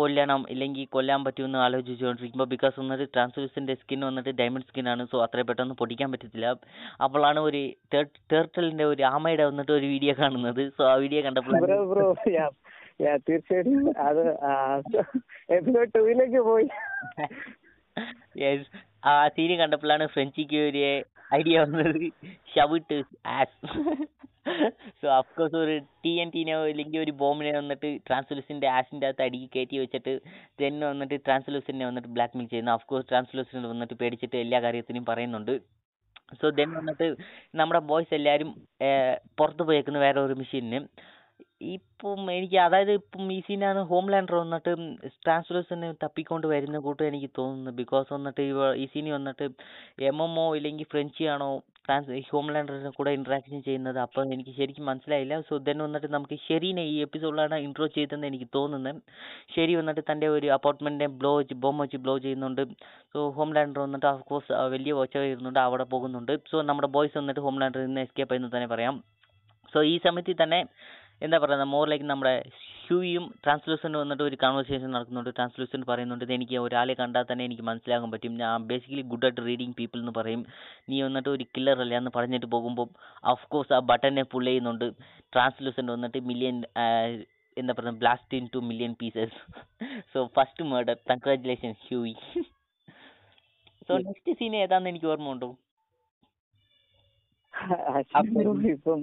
[0.00, 5.76] കൊല്ലണം ഇല്ലെങ്കിൽ കൊല്ലാൻ പറ്റുമെന്ന് ആലോചിച്ചുകൊണ്ടിരിക്കുമ്പോൾ ബിക്കോസ് വന്നിട്ട് ട്രാൻസ്ലൂസന്റെ സ്കിൻ വന്നിട്ട് ഡയമണ്ട് സ്കിന്നാണ് സോ അത്ര പെട്ടെന്ന്
[5.80, 6.50] പൊടിക്കാൻ പറ്റത്തില്ല.
[7.06, 7.62] അപ്പോഴാണ് ഒരു
[8.32, 10.62] ടേർട്ടലിന്റെ ഒരു ആമയുടെ വന്നിട്ട് ഒരു വീഡിയോ കാണുന്നത്.
[10.76, 11.58] സോ ആ വീഡിയോ കണ്ടപ്പോൾ
[13.28, 13.86] തീർച്ചയായിട്ടും.
[14.08, 14.22] അത്
[15.56, 16.68] എപ്പിസോഡ് ടൂയിലേക്ക് പോയി.
[19.10, 20.84] ആ സീന് കണ്ടപ്പോഴാണ് ഫ്രഞ്ചിക്ക് ഒരു
[21.38, 22.04] ഐഡിയ വന്നത്.
[22.54, 22.98] Shove it
[23.38, 23.58] ass
[25.00, 25.74] so of course ഒരു
[26.04, 30.12] ടി എൻ ടീനോ ഇല്ലെങ്കിൽ ഒരു ബോംബിനെ വന്നിട്ട് ട്രാൻസ്ലൂസിന്റെ ആഷിന്റെ അകത്ത് അടിയിൽ കയറ്റി വെച്ചിട്ട്
[30.62, 35.54] ദെൻ വന്നിട്ട് ട്രാൻസ്ലൂസിനെ വന്നിട്ട് ബ്ലാക്ക് മെയിൽ ചെയ്യുന്നു അഫ്കോഴ്സ് ട്രാൻസ്ലൂസിനെ വന്നിട്ട് പേടിച്ചിട്ട് എല്ലാ കാര്യത്തിനും പറയുന്നുണ്ട്.
[36.40, 37.06] സോ ദെൻ വന്നിട്ട്
[37.60, 38.50] നമ്മുടെ ബോയ്സ് എല്ലാവരും
[39.40, 40.80] പുറത്ത് പോയേക്കുന്നു വേറെ ഒരു മെഷീനിന്
[41.74, 44.72] ഇപ്പം എനിക്ക് അതായത് ഇപ്പം ഈ സീനാണ് ഹോം ലാൻഡർ വന്നിട്ട്
[45.24, 47.72] ട്രാൻസ്ലേഷന് തപ്പിക്കൊണ്ട് വരുന്ന കൂട്ടം എനിക്ക് തോന്നുന്നു.
[47.80, 48.42] ബിക്കോസ് വന്നിട്ട്
[48.82, 49.46] ഈ സീനി വന്നിട്ട്
[50.10, 51.48] എം എം ഒ ഇല്ലെങ്കിൽ ഫ്രഞ്ച് ആണോ
[51.86, 55.34] ട്രാൻസ് ഹോംലാൻഡറിനെ കൂടെ ഇൻട്രാക്ഷൻ ചെയ്യുന്നത് അപ്പം എനിക്ക് ശരിക്കും മനസ്സിലായില്ല.
[55.48, 59.00] സോ ദെൻ വന്നിട്ട് നമുക്ക് ഷെരീനെ ഈ എപ്പിസോഡിലാണ് ഇൻട്രോ ചെയ്തതെന്ന് എനിക്ക് തോന്നുന്നത്
[59.54, 61.32] ഷെരി വന്നിട്ട് തന്റെ ഒരു അപ്പാർട്ട്മെന്റിനെ ബ്ലോ
[61.64, 62.62] ബോംബ് വെച്ച് ബ്ലോ ചെയ്യുന്നുണ്ട്.
[63.14, 66.34] സോ ഹോംലാൻഡർ വന്നിട്ട് ഓഫ് കോഴ്സ് വലിയ ഒച്ച വരുന്നുണ്ട് അവിടെ പോകുന്നുണ്ട്.
[66.50, 68.96] സോ നമ്മുടെ ബോയ്സ് വന്നിട്ട് ഹോംലാൻഡറിൽ നിന്ന് എസ്കേപ്പ് എന്ന് തന്നെ പറയാം.
[69.74, 70.60] സോ ഈ സമയത്ത് തന്നെ
[71.24, 72.34] എന്താ പറയുക മോർ ലൈക്ക് നമ്മുടെ
[72.84, 75.30] ഹ്യൂയും ട്രാൻസ്ലൂസന്റ് വന്നിട്ട് ഒരു കോൺവെർസേഷൻ നടക്കുന്നുണ്ട്.
[75.36, 78.34] ട്രാൻസ്ലൂസന്റ് പറയുന്നുണ്ട് എനിക്ക് ഒരാളെ കണ്ടാൽ തന്നെ എനിക്ക് മനസ്സിലാക്കാൻ പറ്റും.
[78.42, 80.42] ഞാൻ basically good at reading people എന്ന് പറയും.
[80.90, 81.94] നീ വന്നിട്ട് ഒരു കില്ലർ അല്ല?
[82.02, 82.88] എന്ന് പറഞ്ഞിട്ട് പോകുമ്പോൾ
[83.32, 84.86] ഓഫ് കോഴ്സ് ആ ബട്ടനെ പുൾ ചെയ്യുന്നുണ്ട്.
[85.34, 86.58] ട്രാൻസ്ലൂസന്റ് വന്നിട്ട് മില്യൺ
[87.56, 89.36] എന്താ പറയുക blast in two million pieces
[90.12, 92.14] so first murder congratulation Hughie
[93.88, 95.48] so next scene ഏതാണെന്ന് എനിക്ക് ഓർമ്മ ഉണ്ടോ?
[97.92, 99.00] ആക്ച്വലി ഇപ്പം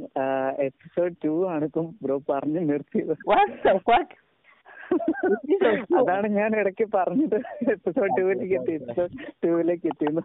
[0.66, 3.14] എപ്പിസോഡ് ടു ആണ് ഇപ്പം ബ്രോ പറഞ്ഞു നിർത്തിയത്.
[6.00, 7.36] അതാണ് ഞാൻ ഇടയ്ക്ക് പറഞ്ഞത്.
[7.70, 8.72] എപ്പിസോഡ് ടൂവിലേക്ക് എത്തി.
[8.72, 9.14] എപ്പിസോഡ്
[9.46, 10.24] ടൂവിലേക്ക് എത്തിയെന്ന്.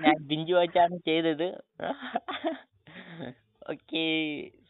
[0.00, 1.48] ഞാൻ ബിഞ്ച് വാച്ചാണ് ചെയ്തത്.
[3.68, 4.04] ഓക്കെ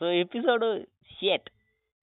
[0.01, 0.69] സോ എപ്പിസോഡ്
[1.11, 1.51] ഷേറ്റ്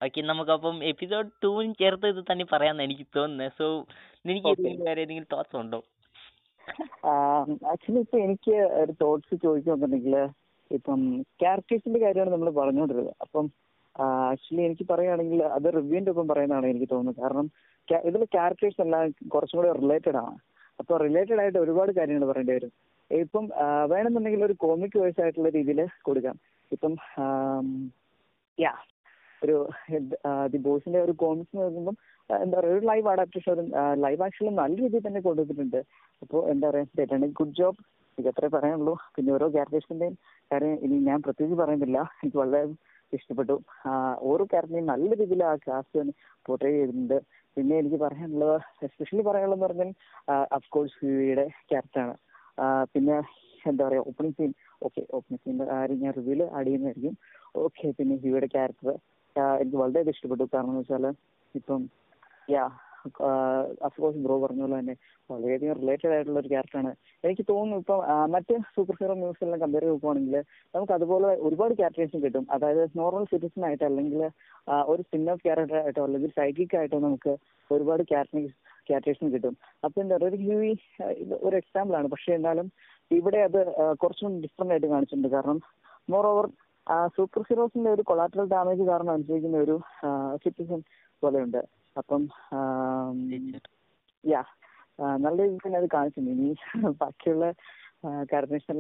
[0.02, 3.68] ഓക്കെ നമുക്കപ്പം എപ്പിസോഡ് ടൂവും ചേർത്ത് ഇത് തന്നെ പറയാമെന്ന് എനിക്ക് തോന്നുന്നത് സോ
[4.26, 4.50] നിനക്ക്
[4.82, 5.80] വേറെ ഏതെങ്കിലും തോട്ട്സ് ഉണ്ടോ?
[7.72, 10.16] ആക്ച്വലി ഇപ്പൊ എനിക്ക് ഒരു തോട്ട്സ് ചോദിക്കുന്നുണ്ടെങ്കിൽ
[10.72, 11.00] ഇപ്പം
[11.42, 13.46] ക്യാരക്ടേഴ്സിന്റെ കാര്യമാണ് നമ്മൾ പറഞ്ഞുകൊണ്ടിരുന്നത് അപ്പം
[14.32, 17.22] ആക്ച്വലി എനിക്ക് പറയുകയാണെങ്കിൽ അത് റിവ്യൂന്റെ ഒപ്പം പറയുന്നതാണ് എനിക്ക് തോന്നുന്നത്.
[17.24, 17.48] കാരണം
[18.10, 20.36] ഇതിൽ ക്യാരക്ടേഴ്സ് എല്ലാം കുറച്ചും കൂടെ റിലേറ്റഡ് ആണ്.
[20.82, 22.72] അപ്പൊ റിലേറ്റഡ് ആയിട്ട് ഒരുപാട് കാര്യങ്ങൾ പറയേണ്ടി വരും.
[23.12, 23.46] ഇപ്പം
[23.94, 26.38] വേണമെന്നുണ്ടെങ്കിൽ ഒരു കോമിക് വേഴ്സ് ആയിട്ടുള്ള രീതിയിൽ കൊടുക്കാം.
[26.72, 26.94] ഇപ്പം
[28.58, 28.74] യാ
[29.42, 29.56] ഒരു
[30.52, 31.96] ദി ബോസിന്റെ ഒരു കോമിക്സ് നോക്കുമ്പോൾ
[32.30, 33.68] എന്താ പറയുക ഒരു ലൈവ് അഡാപ്റ്റേഷൻ
[34.06, 35.80] ലൈവ് ആക്ഷൻ നല്ല രീതിയിൽ തന്നെ കൊണ്ടുവന്നിട്ടുണ്ട്.
[36.24, 37.80] അപ്പോൾ എന്താ പറയുക ചേട്ടൻ ഗുഡ് ജോബ്
[38.18, 38.94] എനിക്ക് അത്രേ പറയാനുള്ളൂ.
[39.16, 40.14] പിന്നെ ഓരോ ക്യാരക്ടേഴ്സിന്റെയും
[40.52, 41.98] കാര്യം ഇനി ഞാൻ പ്രത്യേകിച്ച് പറയുന്നില്ല.
[42.20, 42.62] എനിക്ക് വളരെ
[43.18, 43.56] ഇഷ്ടപ്പെട്ടു.
[44.30, 46.14] ഓരോ ക്യാരക്ടറിനെയും നല്ല രീതിയിൽ ആ കാസ്റ്റ്
[46.48, 47.18] പോർട്രേ ചെയ്തിട്ടുണ്ട്.
[47.58, 48.56] പിന്നെ എനിക്ക് പറയാനുള്ളത്
[48.88, 49.92] എസ്പെഷ്യലി പറയാനുള്ളതെന്ന് പറഞ്ഞാൽ
[50.58, 52.16] അഫ്കോഴ്സ് ഹ്യൂയുടെ ക്യാരക്ടറാണ്
[52.94, 53.16] പിന്നെ
[53.70, 54.52] എന്താ പറയുക ഓപ്പണിംഗ് സീൻ
[54.86, 57.16] ഓക്കെ ഓപ്പണിംഗ് സീന്റെ കാര്യം ഞാൻ റിവ്യൂൽ ആഡ് ചെയ്യുന്നതായിരിക്കും
[57.64, 58.90] ഓക്കെ പിന്നെ ഹ്യൂയുടെ ക്യാരക്ടർ
[59.62, 60.46] എനിക്ക് വളരെയധികം ഇഷ്ടപ്പെട്ടു.
[60.54, 61.06] കാരണം എന്ന് വെച്ചാൽ
[61.56, 61.82] ഇപ്പം
[62.56, 62.66] യാ
[63.88, 64.96] അഫ്കോഴ്സ് ബ്രോ പറഞ്ഞ പോലെ തന്നെ
[65.30, 66.92] വളരെയധികം റിലേറ്റഡ് ആയിട്ടുള്ള ഒരു ക്യാരക്ടറാണ്
[67.24, 68.00] എനിക്ക് തോന്നുന്നു ഇപ്പം
[68.34, 70.36] മറ്റ് സൂപ്പർ ഹീറോ മ്യൂസിക്കെല്ലാം കമ്പയർ ചെയ്യുകയാണെങ്കിൽ
[70.76, 72.46] നമുക്ക് അതുപോലെ ഒരുപാട് ക്യാരക്ടേഴ്സും കിട്ടും.
[72.56, 74.22] അതായത് നോർമൽ സിറ്റിസൺ ആയിട്ട് അല്ലെങ്കിൽ
[74.92, 77.34] ഒരു സ്പിൻ ഓഫ് ക്യാരക്ടർ ആയിട്ടോ അല്ലെങ്കിൽ സൈക്കിക് ആയിട്ടോ നമുക്ക്
[77.70, 78.56] ഒരുപാട് ക്യാരക്ടേഴ്സ്
[78.90, 79.56] ക്യാരക്ടേഴ്സും കിട്ടും.
[79.86, 80.74] അപ്പൊ എന്താ പറയുക ഒരു ഹ്യൂവി
[81.48, 82.10] ഒരു എക്സാമ്പിൾ ആണ്.
[82.16, 82.70] പക്ഷെ എന്നാലും
[83.20, 83.60] ഇവിടെ അത്
[84.04, 85.30] കുറച്ചും ഡിഫറെന്റ് ആയിട്ട് കാണിച്ചിട്ടുണ്ട്.
[85.38, 85.60] കാരണം
[86.14, 86.48] മോർ ഓവർ
[87.16, 89.76] സൂപ്പർ ഹീറോസിന്റെ ഒരു കൊളാറ്ററൽ ഡാമേജ് കാരണം അനുഭവിക്കുന്ന ഒരു
[90.44, 90.82] സിറ്റിസൺ
[91.24, 91.62] പോലെയുണ്ട്.
[91.98, 92.24] അപ്പം
[94.24, 94.42] യാ
[95.20, 96.50] നല്ല രീതിയിൽ തന്നെ അത് കാണിച്ചിട്ടുണ്ട് ഇനി
[97.02, 97.46] ബാക്കിയുള്ള
[98.32, 98.76] ക്യാരക്ടേഴ്സ്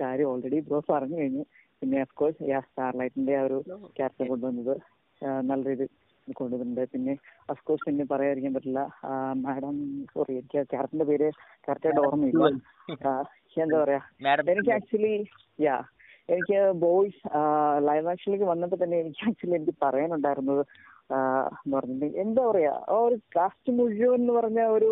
[0.00, 1.42] കാര്യം ഓൾറെഡി ബ്രോ പറഞ്ഞു കഴിഞ്ഞു.
[1.82, 3.58] പിന്നെ അഫ്കോഴ്സ് യാ സ്റ്റാർലൈറ്റിന്റെ ആ ഒരു
[3.98, 4.74] ക്യാരക്ടർ കൊണ്ടുവന്നത്
[5.42, 5.90] നല്ല രീതിയിൽ
[6.28, 6.82] കൊണ്ടുവന്നിട്ടുണ്ട്.
[6.94, 7.12] പിന്നെ
[7.48, 8.80] അഫ്കോഴ്സ് പിന്നെ പറയാതിരിക്കാൻ പറ്റില്ല
[9.44, 9.76] മാഡം
[10.12, 11.28] സോറി എനിക്ക് ക്യാരക്ടറിന്റെ പേര്
[11.68, 12.48] കറക്റ്റായിട്ട് ഓർമ്മയില്ല.
[13.56, 14.00] എന്താ പറയാ?
[14.52, 15.14] എനിക്ക് ആക്ച്വലി
[15.58, 15.76] യാ
[16.28, 17.20] എനിക്ക് ബോയ്സ്
[17.88, 20.62] ലൈവ് ആക്ഷനിലേക്ക് വന്നപ്പോൾ തന്നെ എനിക്ക് ആക്ച്വലി എനിക്ക് പറയാനുണ്ടായിരുന്നത്
[21.10, 24.90] എന്ന് പറഞ്ഞിട്ടുണ്ടെങ്കിൽ എന്താ പറയാ ആ ഒരു കാസ്റ്റ് മുഴുവൻ എന്ന് പറഞ്ഞ ഒരു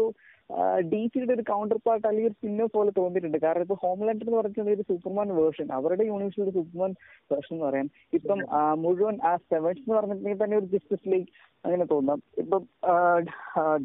[0.90, 3.38] ഡി സിയുടെ ഒരു കൗണ്ടർ പാർട്ട് അല്ലെങ്കിൽ ഒരു സിനിമ പോലെ തോന്നിയിട്ടുണ്ട്.
[3.44, 6.92] കാരണം ഇപ്പൊ ഹോംലാൻഡ് എന്ന് പറഞ്ഞിട്ടുണ്ടെങ്കിൽ ഒരു സൂപ്പർമാൻ വേർഷൻ അവരുടെ യൂണിവേഴ്സിൽ ഒരു സൂപ്പർമാൻ
[7.30, 7.88] വേർഷൻ എന്ന് പറയാം.
[8.12, 8.38] ഇപ്പം
[8.82, 11.28] മുഴുവൻ ആ സെവൻസ് എന്ന് പറഞ്ഞിട്ടുണ്ടെങ്കിൽ തന്നെ ഒരു ജസ്റ്റിസ് ലീഗ്
[11.64, 12.20] അങ്ങനെ തോന്നാം.
[12.42, 12.62] ഇപ്പം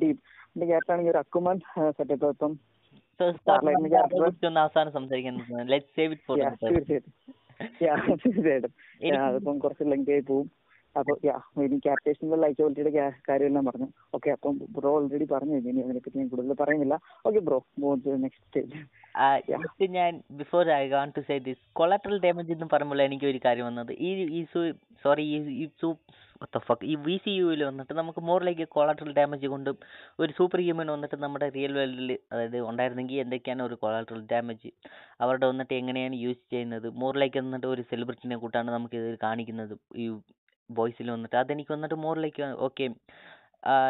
[0.02, 0.22] ഡീപ്
[0.54, 1.60] എന്റെ ക്യാരക്ടറാണെങ്കിൽ ഒരു അക്കുമാൻ
[1.98, 2.54] സെറ്റപ്പ് ഇപ്പം
[4.64, 5.36] അവസാനം സംസാരിക്കാൻ
[5.88, 7.14] തീർച്ചയായിട്ടും.
[9.26, 10.48] അതിപ്പം കുറച്ച് ലെങ്ക് ആയി പോവും
[11.00, 12.92] അപ്പൊ യാ ഇനി ക്യാപ്റ്റേഷനിലെ ലൈക്കബിലിറ്റിയുടെ
[13.30, 13.88] കാര്യമെല്ലാം പറഞ്ഞു.
[14.16, 16.96] ഓക്കെ അപ്പം ബ്രോ ഓൾറെഡി പറഞ്ഞു ഇനി അതിനെപ്പറ്റി ഞാൻ കൂടുതൽ പറയുന്നില്ല.
[17.28, 22.56] Okay bro move to next stage ഞാൻ before I want to say this collateral damage
[22.58, 23.94] എന്ന് പറയുമ്പോൾ എനിക്ക് ഒരു കാര്യം വന്നത്.
[24.08, 24.42] ഈ ഈ
[25.06, 25.68] സോറി ഈ ഈ
[26.68, 29.76] ഫക്ക് ഈ വി സി യുവിൽ വന്നിട്ട് നമുക്ക് മോർ ലൈക്ക് കൊളാട്രൽ ഡാമേജ് കൊണ്ടും
[30.22, 34.70] ഒരു സൂപ്പർ ഹ്യൂമൻ വന്നിട്ട് നമ്മുടെ റിയൽ വേൾഡിൽ അതായത് ഉണ്ടായിരുന്നെങ്കിൽ എന്തൊക്കെയാണ് ഒരു കൊളാട്രൽ ഡാമേജ്
[35.24, 36.88] അവരുടെ വന്നിട്ട് എങ്ങനെയാണ് യൂസ് ചെയ്യുന്നത്?
[37.02, 39.76] മോർ ലൈക്ക് വന്നിട്ട് ഒരു സെലിബ്രിറ്റിനെ കൂട്ടാണ് നമുക്ക് ഇത് കാണിക്കുന്നത്.
[40.04, 40.08] ഈ
[40.80, 42.86] ബോയ്സിൽ വന്നിട്ട് അതെനിക്ക് വന്നിട്ട് മോർ ലൈക്ക് ഓക്കെ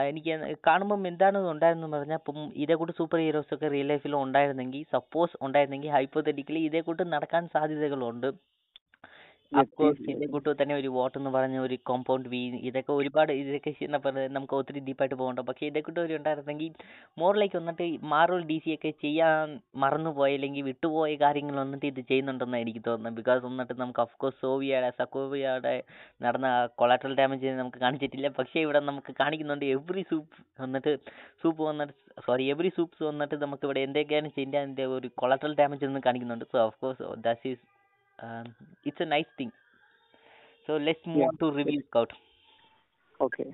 [0.09, 0.33] എനിക്ക്
[0.67, 2.39] കാണുമ്പം എന്താണ് ഉണ്ടായിരുന്നെന്ന് പറഞ്ഞാൽ ഇപ്പം
[2.79, 5.91] കൂട്ട് സൂപ്പർ ഹീറോസ് ഒക്കെ റിയൽ ലൈഫിൽ ഉണ്ടായിരുന്നെങ്കിൽ സപ്പോസ് ഉണ്ടായിരുന്നെങ്കിൽ
[6.67, 8.29] ഇതേ കൂട്ട് നടക്കാൻ സാധ്യതകളുണ്ട്.
[9.51, 13.83] അഫ്കോഴ്സ് ഇതിന്റെ കൂട്ട് തന്നെ ഒരു വോട്ട് എന്ന് പറഞ്ഞ ഒരു കോമ്പൗണ്ട് വി ഇതൊക്കെ ഒരുപാട് ഇതൊക്കെ ശ-
[13.83, 15.39] എന്താ പറയുക നമുക്ക് ഒത്തിരി ഡീപ്പായിട്ട് പോകണ്ട.
[15.39, 16.71] പക്ഷേ ഇതേ കൂട്ടം ഒരു ഉണ്ടായിരുന്നെങ്കിൽ
[17.17, 22.57] മോർ ലൈക്ക് വന്നിട്ട് മാർവൽ ഡി സി ഒക്കെ ചെയ്യാൻ മറന്നുപോയ അല്ലെങ്കിൽ വിട്ടുപോയ കാര്യങ്ങൾ വന്നിട്ട് ഇത് ചെയ്യുന്നുണ്ടെന്ന്
[22.57, 23.17] എനിക്ക് തോന്നുന്നത്.
[23.19, 25.75] ബിക്കോസ് വന്നിട്ട് നമുക്ക് അഫ്കോഴ്സ് സോവിയയുടെ സക്കോവിയയുടെ
[26.21, 28.29] നടന്ന കൊളാട്രൽ ഡാമേജ് നമുക്ക് കാണിച്ചിട്ടില്ല.
[28.39, 30.93] പക്ഷേ ഇവിടെ നമുക്ക് കാണിക്കുന്നുണ്ട് എവറി സൂപ്പ് വന്നിട്ട്
[31.43, 31.95] സൂപ്പ് വന്നിട്ട്
[32.27, 36.45] സോറി എവറി സൂപ്പ്സ് വന്നിട്ട് നമുക്ക് ഇവിടെ എന്തൊക്കെയാണ് ചെയ്യേണ്ടതിന്റെ ഒരു കൊളാട്രൽ ഡാമേജ് എന്ന് കാണിക്കുന്നുണ്ട്.
[36.53, 37.63] So of course that is
[38.87, 39.51] it's a nice thing.
[40.67, 41.35] So let's move Yeah.
[41.43, 42.15] To review Scout
[43.19, 43.45] okay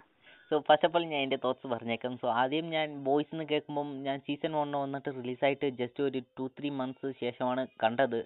[0.50, 2.14] so first of all ഞാൻ എന്റെ തോട്ട്സ് പറഞ്ഞേക്കാം.
[2.22, 6.70] സോ ആദ്യം ഞാൻ ബോയ്സ് എന്ന് കേൾക്കുമ്പം ഞാൻ സീസൺ വണ്ണ് വന്നിട്ട് റിലീസായിട്ട് ജസ്റ്റ് ഒരു ടു ത്രീ
[6.80, 8.20] മന്ത്സ് ശേഷമാണ് കണ്ടത്.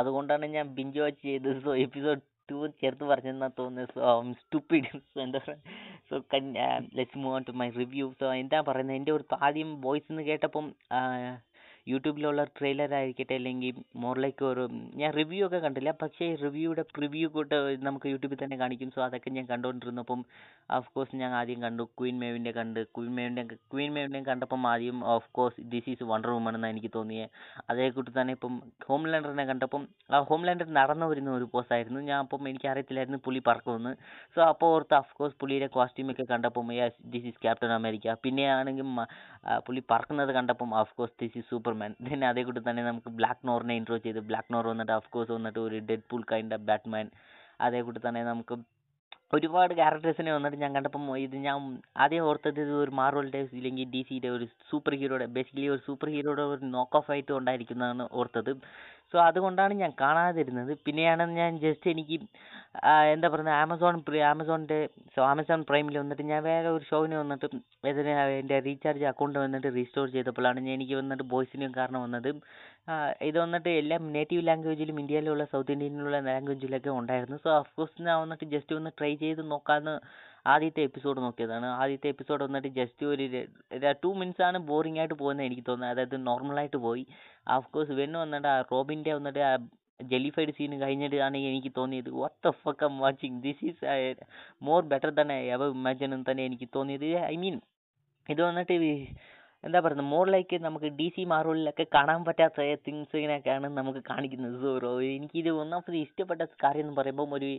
[0.00, 1.58] അതുകൊണ്ടാണ് ഞാൻ ബിഞ്ച് വാച്ച് ചെയ്തത്.
[1.66, 3.90] സോ എപ്പിസോഡ് ടു ചേർത്ത് പറഞ്ഞെന്നാണ് തോന്നുന്നത്.
[3.96, 4.04] സോ
[4.42, 5.60] സ്റ്റുപ്പിഡ് സോ എന്താ പറയുക
[6.10, 6.14] so
[6.98, 10.68] let's move on to my review so എന്താ പറയുന്നത് എന്റെ ഒരു ആദ്യം ബോയ്സ് എന്ന് കേട്ടപ്പം
[11.92, 14.62] യൂട്യൂബിലുള്ള ട്രെയിലർ ആയിരിക്കട്ടെ അല്ലെങ്കിൽ മോറിലേക്ക് ലൈക്ക് ഒരു
[15.00, 15.90] ഞാൻ റിവ്യൂ ഒക്കെ കണ്ടില്ല.
[16.02, 18.88] പക്ഷേ റിവ്യൂയുടെ പ്രിവ്യൂ കൂട്ട് നമുക്ക് യൂട്യൂബിൽ തന്നെ കാണിക്കും.
[18.94, 20.20] സോ അതൊക്കെ ഞാൻ കണ്ടുകൊണ്ടിരുന്നപ്പം
[20.78, 22.80] ഓഫ് കോഴ്സ് ഞാൻ ആദ്യം കണ്ടു ക്വീൻ മേവിന്റെ കണ്ട്.
[22.96, 23.42] ക്വീൻ മേവിന്റെ
[23.72, 27.30] ക്വീൻ മേവിന്റെ കണ്ടപ്പം ആദ്യം of course this is Wonder Woman എന്നാണ് എനിക്ക് തോന്നിയത്
[27.70, 27.86] അതേ
[28.18, 28.54] തന്നെ ഇപ്പം
[28.88, 29.82] ഹോം ലാൻഡറിനെ കണ്ടപ്പം
[30.16, 33.94] ആ ഹോം ലാൻഡർ നടന്നു വരുന്ന ഒരു പോസ്റ്റായിരുന്നു ഞാൻ അപ്പം എനിക്ക് അറിയത്തില്ലായിരുന്നു പുള്ളി പറക്കുമെന്ന്.
[34.34, 36.74] സോ അപ്പോൾ ഓർത്ത് ഓഫ് കോഴ്സ് പുള്ളിയുടെ കോസ്റ്റ്യൂമൊക്കെ കണ്ടപ്പം
[37.14, 38.86] ദിസ് ഈസ് ക്യാപ്റ്റൻ അമേരിക്ക പിന്നെ ആണെങ്കിൽ
[39.66, 43.74] പുളി പറക്കുന്നത് കണ്ടപ്പം of course this is Superman then അതേ കൂട്ടി തന്നെ നമുക്ക് ബ്ലാക്ക് നോറിനെ
[43.80, 47.06] ഇൻട്രോ ചെയ്ത് ബ്ലാക്ക് നോർ വന്നിട്ട് ഓഫ് കോഴ്സ് വന്നിട്ട് ഒരു Deadpool kind of Batman
[47.60, 48.54] അതേ കൂട്ടി തന്നെ നമുക്ക്
[49.36, 51.56] ഒരുപാട് ക്യാരക്ടേഴ്സിനെ വന്നിട്ട് ഞാൻ കണ്ടപ്പം ഇത് ഞാൻ
[52.04, 56.44] ആദ്യം ഓർത്തത് ഇത് ഒരു മാർവലിന്റെ ഇല്ലെങ്കിൽ ഡി സിയുടെ ഒരു സൂപ്പർ ഹീറോയുടെ ബേസിക്കലി ഒരു സൂപ്പർ ഹീറോയുടെ
[56.54, 58.52] ഒരു നോക്ക് ഓഫ് ആയിട്ട് ഉണ്ടായിരിക്കുന്നതാണ് ഓർത്തത്.
[59.12, 60.72] സോ അതുകൊണ്ടാണ് ഞാൻ കാണാതിരുന്നത്.
[60.86, 62.16] പിന്നെയാണ് ഞാൻ ജസ്റ്റ് എനിക്ക്
[63.12, 63.94] എന്താ പറയുന്നത് ആമസോൺ
[64.30, 64.78] ആമസോണിന്റെ
[65.14, 67.46] സോ ആമസോൺ പ്രൈമിൽ വന്നിട്ട് ഞാൻ വേറെ ഒരു ഷോവിന് വന്നിട്ട്
[67.92, 72.30] ഇതിന് എന്റെ റീചാർജ് അക്കൗണ്ട് വന്നിട്ട് റീസ്റ്റോർ ചെയ്തപ്പോഴാണ് ഞാൻ എനിക്ക് വന്നിട്ട് വോയിസിനും കാരണം വന്നത്.
[73.28, 77.38] ഇത് വന്നിട്ട് എല്ലാം നേറ്റീവ് ലാംഗ്വേജിലും ഇന്ത്യയിലുള്ള സൗത്ത് ഇന്ത്യയിലുള്ള ലാംഗ്വേജിലൊക്കെ ഉണ്ടായിരുന്നു.
[77.46, 79.94] സോ കോഴ്സ് ഞാൻ വന്നിട്ട് ജസ്റ്റ് ഒന്ന് ട്രൈ ചെയ്ത് നോക്കാമെന്ന്
[80.52, 81.66] ആദ്യത്തെ എപ്പിസോഡ് നോക്കിയതാണ്.
[81.82, 83.24] ആദ്യത്തെ എപ്പിസോഡ് വന്നിട്ട് ജസ്റ്റ് ഒരു
[84.04, 86.00] ടു മിനിറ്റ്സ് ആണ് ബോറിംഗ് ആയിട്ട് പോകുന്നത് എനിക്ക് തോന്നുന്നത്.
[86.00, 87.06] അതായത് നോർമലായിട്ട് പോയി.
[87.74, 89.56] കോഴ്സ് വെന്ന് വന്നിട്ട് ആ റോബിന്റെ വന്നിട്ട് ആ
[90.02, 92.10] ജെലിഫൈഡ് സീൻ കഴിഞ്ഞിട്ടാണ് എനിക്ക് തോന്നിയത്.
[92.20, 94.14] What the fuck I'm watching this is
[94.62, 97.08] more better തന്നെ എവർ ഇമാജിൻ എന്ന് തന്നെ എനിക്ക് തോന്നിയത്.
[97.32, 97.56] ഐ മീൻ
[98.28, 98.72] ഇത് വന്നിട്ട്
[99.64, 100.06] എന്താ പറയുന്നത്?
[100.06, 104.56] മോർ ലൈക്ക് നമുക്ക് ഡി സി മാർവലിലൊക്കെ കാണാൻ പറ്റാത്ത തിങ്സിനൊക്കെയാണ് നമുക്ക് കാണിക്കുന്നത്.
[104.62, 107.50] സോ എനിക്കിത് ഒന്നാമത് ഇഷ്ടപ്പെട്ട കാര്യം എന്ന് പറയുമ്പം ഒരു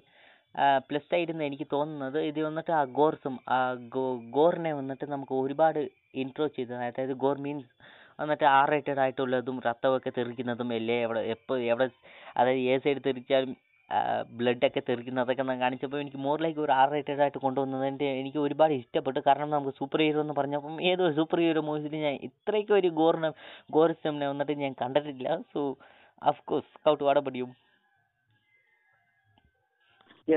[0.89, 3.35] പ്ലസ് ആയിരുന്നു എനിക്ക് തോന്നുന്നത് ഇത് വന്നിട്ട് ആ ഗോർസും
[4.37, 5.79] ഗോറിനെ വന്നിട്ട് നമുക്ക് ഒരുപാട്
[6.23, 7.71] ഇൻട്രോ ചെയ്തു അതായത് ഗോർ മീൻസ്
[8.21, 11.87] വന്നിട്ട് ആർ റേറ്റഡ് ആയിട്ടുള്ളതും രക്തമൊക്കെ തെറിക്കുന്നതും എല്ലേ എവിടെ എപ്പോൾ എവിടെ
[12.37, 13.51] അതായത് ഏത് സൈഡ് തെറിച്ചാലും
[14.39, 19.19] ബ്ലഡൊക്കെ തെറിക്കുന്നതൊക്കെ കാണിച്ചപ്പോൾ എനിക്ക് മോർ ലൈക്ക് ഒരു ആർ റേറ്റഡ് ആയിട്ട് കൊണ്ടുവന്നതിന്റെ എനിക്ക് ഒരുപാട് ഇഷ്ടപ്പെട്ടു.
[19.27, 23.29] കാരണം നമുക്ക് സൂപ്പർ ഹീറോ എന്ന് പറഞ്ഞപ്പം ഏതോ സൂപ്പർ ഹീറോ മൂവീസിൽ ഞാൻ ഇത്രയ്ക്ക് ഒരു ഗോറിനെ
[23.77, 25.29] ഗോറിസ്റ്റമിനെ വന്നിട്ട് ഞാൻ കണ്ടിട്ടില്ല.
[25.53, 25.61] സോ
[26.21, 27.51] ഓഫ് കോഴ്സ് സ്കൗട്ട് വാടപടിയും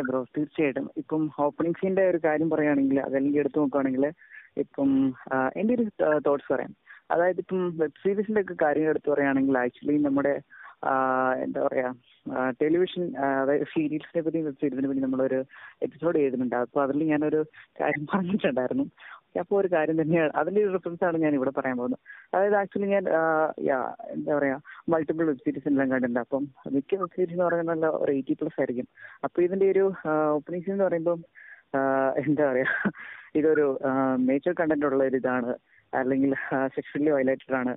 [0.08, 0.86] ബ്രോ തീർച്ചയായിട്ടും.
[1.02, 4.06] ഇപ്പം ഓപ്പണിംഗ് സീന്റെ ഒരു കാര്യം പറയുകയാണെങ്കിൽ അതല്ലെങ്കിൽ എടുത്തു നോക്കുകയാണെങ്കിൽ
[4.62, 4.90] ഇപ്പം
[5.60, 5.84] എന്റെ ഒരു
[6.26, 6.72] തോട്ട്സ് പറയാം.
[7.14, 10.34] അതായത് ഇപ്പം വെബ് സീരീസിന്റെ ഒക്കെ കാര്യം എടുത്തു പറയുകയാണെങ്കിൽ ആക്ച്വലി നമ്മുടെ
[11.44, 11.88] എന്താ പറയാ
[12.60, 13.02] ടെലിവിഷൻ
[13.40, 15.38] അതായത് സീരീസിനെ പറ്റി വെബ് സീരീസിനെ പറ്റി നമ്മളൊരു
[15.86, 17.40] എപ്പിസോഡ് ചെയ്തിട്ടുണ്ട് അപ്പോൾ അതിൽ ഞാനൊരു
[17.80, 18.86] കാര്യം പറഞ്ഞിട്ടുണ്ടായിരുന്നു.
[19.42, 22.00] അപ്പോൾ ഒരു കാര്യം തന്നെയാണ് അതിന്റെ ഒരു റെഫറൻസ് ആണ് ഞാൻ ഇവിടെ പറയാൻ പോകുന്നത്.
[22.32, 23.04] അതായത് ആക്ച്വലി ഞാൻ
[23.70, 23.78] യാ
[24.14, 24.56] എന്താ പറയാ
[24.92, 26.20] മൾട്ടിപ്പിൾ വെബ് സീരീസ് എല്ലാം കണ്ടിട്ടുണ്ട്.
[26.26, 26.44] അപ്പം
[26.76, 28.86] മിക്ക വെബ് സീരീസ് എന്ന് പറയുന്നത് നല്ല ഒരു എയ്റ്റി പ്ലസ് ആയിരിക്കും.
[29.26, 29.84] അപ്പൊ ഇതിന്റെ ഒരു
[30.46, 31.18] സീൻ എന്ന് പറയുമ്പോൾ
[32.22, 32.68] എന്താ പറയാ
[33.38, 33.66] ഇതൊരു
[34.28, 35.52] മേജർ കണ്ടന്റ് ഉള്ള ഒരു ഇതാണ്.
[35.92, 36.30] അല്ലെങ്കിൽ
[36.74, 37.72] സെക്ഷലി വയലേറ്റഡ് ആണ്.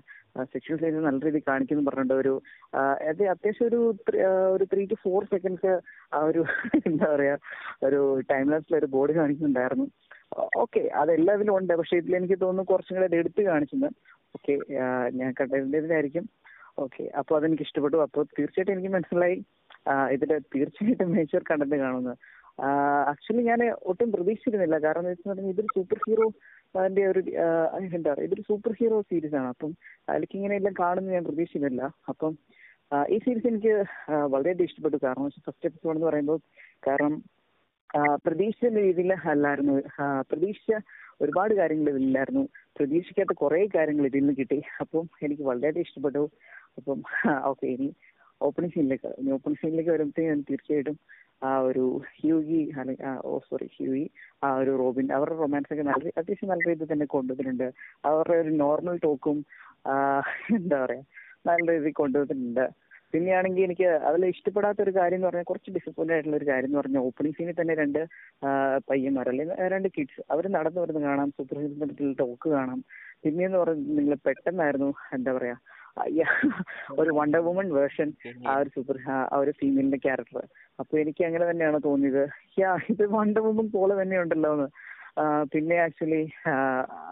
[0.53, 2.33] സെക്ഷൽ സൈസ് നല്ല രീതിയിൽ കാണിക്കുന്നു പറഞ്ഞിട്ട് ഒരു
[3.09, 3.79] അത് അത്യാവശ്യം ഒരു
[4.55, 5.73] ഒരു ത്രീ ടു ഫോർ സെക്കൻഡ്സ്
[6.15, 6.41] ആ ഒരു
[6.89, 7.35] എന്താ പറയാ
[7.87, 7.99] ഒരു
[8.31, 9.87] ടൈം ലാപ്സിൽ ഒരു ബോഡി കാണിക്കുന്നുണ്ടായിരുന്നു.
[10.63, 11.73] ഓക്കെ അതെല്ലാം ഇതിലും ഉണ്ട്.
[11.81, 13.41] പക്ഷെ ഇതിൽ എനിക്ക് തോന്നുന്നു കുറച്ചും കൂടെ എടുത്ത്
[14.35, 14.53] ഓക്കെ
[15.19, 16.25] ഞാൻ കണ്ടതിന്റെതായിരിക്കും
[16.83, 19.37] ഓക്കെ അപ്പോൾ അതെനിക്ക് ഇഷ്ടപ്പെട്ടു അപ്പോൾ തീർച്ചയായിട്ടും എനിക്ക് മനസ്സിലായി.
[20.15, 22.17] ഇതിൽ തീർച്ചയായിട്ടും മേജർ കണ്ടന്റ് കാണുന്നത്
[23.11, 24.75] ആക്ച്വലി ഞാൻ ഒട്ടും പ്രതീക്ഷിച്ചിരുന്നില്ല.
[24.85, 26.27] കാരണം എന്ന് വെച്ചാൽ ഇതൊരു സൂപ്പർ ഹീറോ
[26.79, 27.21] അതിന്റെ ഒരു
[27.97, 29.49] എന്താ പറയുക ഇതൊരു സൂപ്പർ ഹീറോ സീരീസ് ആണ്.
[29.53, 29.71] അപ്പം
[30.09, 31.81] അതിലേക്ക് ഇങ്ങനെ എല്ലാം കാണുന്നു ഞാൻ പ്രതീക്ഷിക്കുന്നില്ല
[32.13, 32.33] അപ്പം
[33.13, 33.73] ഈ സീരീസ് എനിക്ക്
[34.33, 34.97] വളരെയധികം ഇഷ്ടപ്പെട്ടു.
[35.05, 36.39] കാരണം ഫസ്റ്റ് എപ്പിസോഡ് എന്ന് പറയുമ്പോൾ
[36.87, 37.15] കാരണം
[38.25, 39.75] പ്രതീക്ഷിച്ച രീതിയിൽ അല്ലായിരുന്നു.
[40.31, 40.73] പ്രതീക്ഷിച്ച
[41.21, 42.43] ഒരുപാട് കാര്യങ്ങൾ ഇതിലുണ്ടായിരുന്നു
[42.77, 44.59] പ്രതീക്ഷിക്കാത്ത കുറെ കാര്യങ്ങൾ ഇതിൽ നിന്ന് കിട്ടി.
[44.83, 46.23] അപ്പം എനിക്ക് വളരെയധികം ഇഷ്ടപ്പെട്ടു.
[46.79, 46.99] അപ്പം
[47.51, 47.89] ഓക്കെ ഇനി
[48.41, 50.97] ഓപ്പണിംഗ് സീനിലേക്ക് ഇനി ഓപ്പണിംഗ് സീനിലേക്ക് വരുമ്പോഴത്തേക്കും തീർച്ചയായിട്ടും
[51.47, 51.85] ആ ഒരു
[52.17, 54.03] ഹ്യൂഗി അല്ലെങ്കിൽ ഓ സോറി ഹ്യൂഗി
[54.45, 57.67] ആ ഒരു റോബിൻ അവരുടെ റൊമാൻസ് ഒക്കെ നല്ല അത്യാവശ്യം നല്ല രീതിയിൽ തന്നെ കൊണ്ടുവന്നിട്ടുണ്ട്.
[58.09, 59.37] അവരുടെ ഒരു നോർമൽ ടോക്കും
[60.57, 61.03] എന്താ പറയാ
[61.49, 62.65] നല്ല രീതിയിൽ കൊണ്ടുവന്നിട്ടുണ്ട്.
[63.15, 67.03] പിന്നെയാണെങ്കിൽ എനിക്ക് അതിൽ ഇഷ്ടപ്പെടാത്ത ഒരു കാര്യം എന്ന് പറഞ്ഞാൽ കുറച്ച് ഡിസപ്പോയിന്റ് ആയിട്ടുള്ള ഒരു കാര്യം എന്ന് പറഞ്ഞാൽ
[67.09, 67.99] ഓപ്പണിംഗ് സീനിൽ തന്നെ രണ്ട്
[68.89, 72.79] പയ്യന്മാർ അല്ലെങ്കിൽ രണ്ട് കിഡ്സ് അവർ നടന്നു വരുന്നത് കാണാം സൂപ്പർ ഹീറോ ടോക്ക് കാണാം.
[73.23, 75.55] പിന്നെയെന്ന് പറഞ്ഞാൽ നിങ്ങൾ പെട്ടെന്നായിരുന്നു എന്താ പറയാ
[77.01, 78.09] ഒരു വണ്ടർ വുമൺ വേർഷൻ
[78.49, 80.45] ആ ഒരു സൂപ്പർ ആ ഒരു ഫീമെയിലിന്റെ ക്യാരക്ടർ
[80.81, 82.23] അപ്പൊ എനിക്ക് അങ്ങനെ തന്നെയാണ് തോന്നിയത്.
[82.61, 84.67] യാ ഇത് വണ്ടർ വുമൺ പോലെ തന്നെ ഉണ്ടല്ലോ എന്ന്.
[85.53, 86.21] പിന്നെ ആക്ച്വലി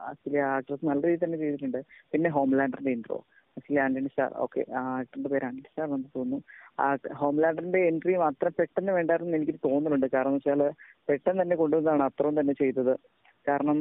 [0.10, 1.80] ആക്ച്വലി ആക്ട്രസ് നല്ല രീതിയിൽ തന്നെ ചെയ്തിട്ടുണ്ട്.
[2.14, 3.20] പിന്നെ ഹോംലാൻഡറിന്റെ intro
[3.58, 6.40] actually Antony Starr okay ആക്ടറിന്റെ പേര് ആന്റണി സ്റ്റാർ എന്ന് തോന്നുന്നു.
[6.84, 6.86] ആ
[7.22, 10.08] ഹോംലാൻഡറിന്റെ എൻട്രിയും അത്ര പെട്ടെന്ന് വേണ്ടായിരുന്നു എനിക്ക് തോന്നുന്നുണ്ട്.
[10.16, 10.62] കാരണം വെച്ചാൽ
[11.10, 12.94] പെട്ടെന്ന് തന്നെ കൊണ്ടുവന്നതാണ് അത്രയും തന്നെ ചെയ്തത്.
[13.46, 13.78] കാരണം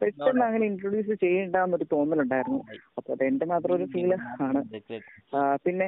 [0.00, 2.60] പെട്ടെന്ന് അങ്ങനെ ഇൻട്രൊഡ്യൂസ് ചെയ്യണ്ട എന്നൊരു തോന്നലുണ്ടായിരുന്നു.
[2.98, 4.12] അപ്പൊ അത് എന്റെ മാത്രം ഒരു ഫീൽ
[4.46, 4.60] ആണ്.
[5.64, 5.86] പിന്നെ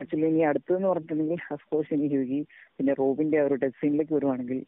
[0.00, 2.38] ആക്ച്വലി ഇനി അടുത്തതെന്ന് പറഞ്ഞിട്ടുണ്ടെങ്കിൽ അഫ്കോഴ്സ് ഇനി ഹ്യൂഗി
[2.76, 4.60] പിന്നെ റോബിന്റെ ആ ഒരു ഡെത്ത് സീനിലേക്ക് വരുവാണെങ്കിൽ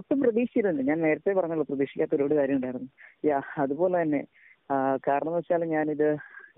[0.00, 2.88] ഒട്ടും പ്രതീക്ഷിച്ചിരുന്നു ഞാൻ നേരത്തെ പറഞ്ഞല്ലോ പ്രതീക്ഷിക്കാത്ത ഒരുപാട് കാര്യം ഉണ്ടായിരുന്നു.
[3.28, 4.20] യാ അതുപോലെ തന്നെ
[5.06, 6.08] കാരണം എന്ന് വെച്ചാൽ ഞാനിത്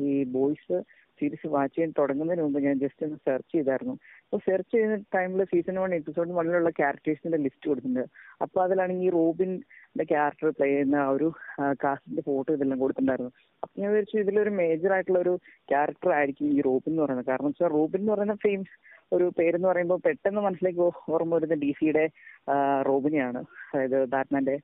[0.08, 0.78] ഈ ബോയ്സ്
[1.18, 3.94] സീരീസ് വാച്ച് ചെയ്യാൻ തുടങ്ങുന്നതിന് മുമ്പ് ഞാൻ ജസ്റ്റ് ഒന്ന് സെർച്ച് ചെയ്തായിരുന്നു.
[4.24, 8.04] അപ്പോൾ സെർച്ച് ചെയ്യുന്ന ടൈമിൽ സീസൺ വൺ എപ്പിസോഡ് വണ്ണിലുള്ള ക്യാരക്ടേഴ്സിന്റെ ലിസ്റ്റ് കൊടുത്തിട്ടുണ്ട്.
[8.44, 11.28] അപ്പോൾ അതിലാണെങ്കിൽ ഈ റോബിന്റെ ക്യാരക്ടർ പ്ലേ ചെയ്യുന്ന ആ ഒരു
[11.84, 13.32] കാസ്റ്റിന്റെ ഫോട്ടോ ഇതെല്ലാം കൊടുത്തിട്ടുണ്ടായിരുന്നു.
[13.62, 15.34] അപ്പം ഞാൻ വിചാരിച്ചു ഇതിലൊരു മേജർ ആയിട്ടുള്ള ഒരു
[15.72, 17.28] ക്യാരക്ടർ ആയിരിക്കും ഈ റോബിൻ എന്ന് പറയുന്നത്.
[17.30, 18.74] കാരണം വെച്ചാൽ റോബിൻ എന്ന് പറയുന്ന ഫെയിംസ്
[19.16, 20.82] ഒരു പേരെന്ന് പറയുമ്പോൾ പെട്ടെന്ന് മനസ്സിലേക്ക്
[21.14, 22.04] ഓർമ്മ വരുന്ന ഡി സിയുടെ
[22.90, 23.40] റോബിനെയാണ്.
[23.72, 24.56] അതായത് ബാറ്റ്മാന്റെ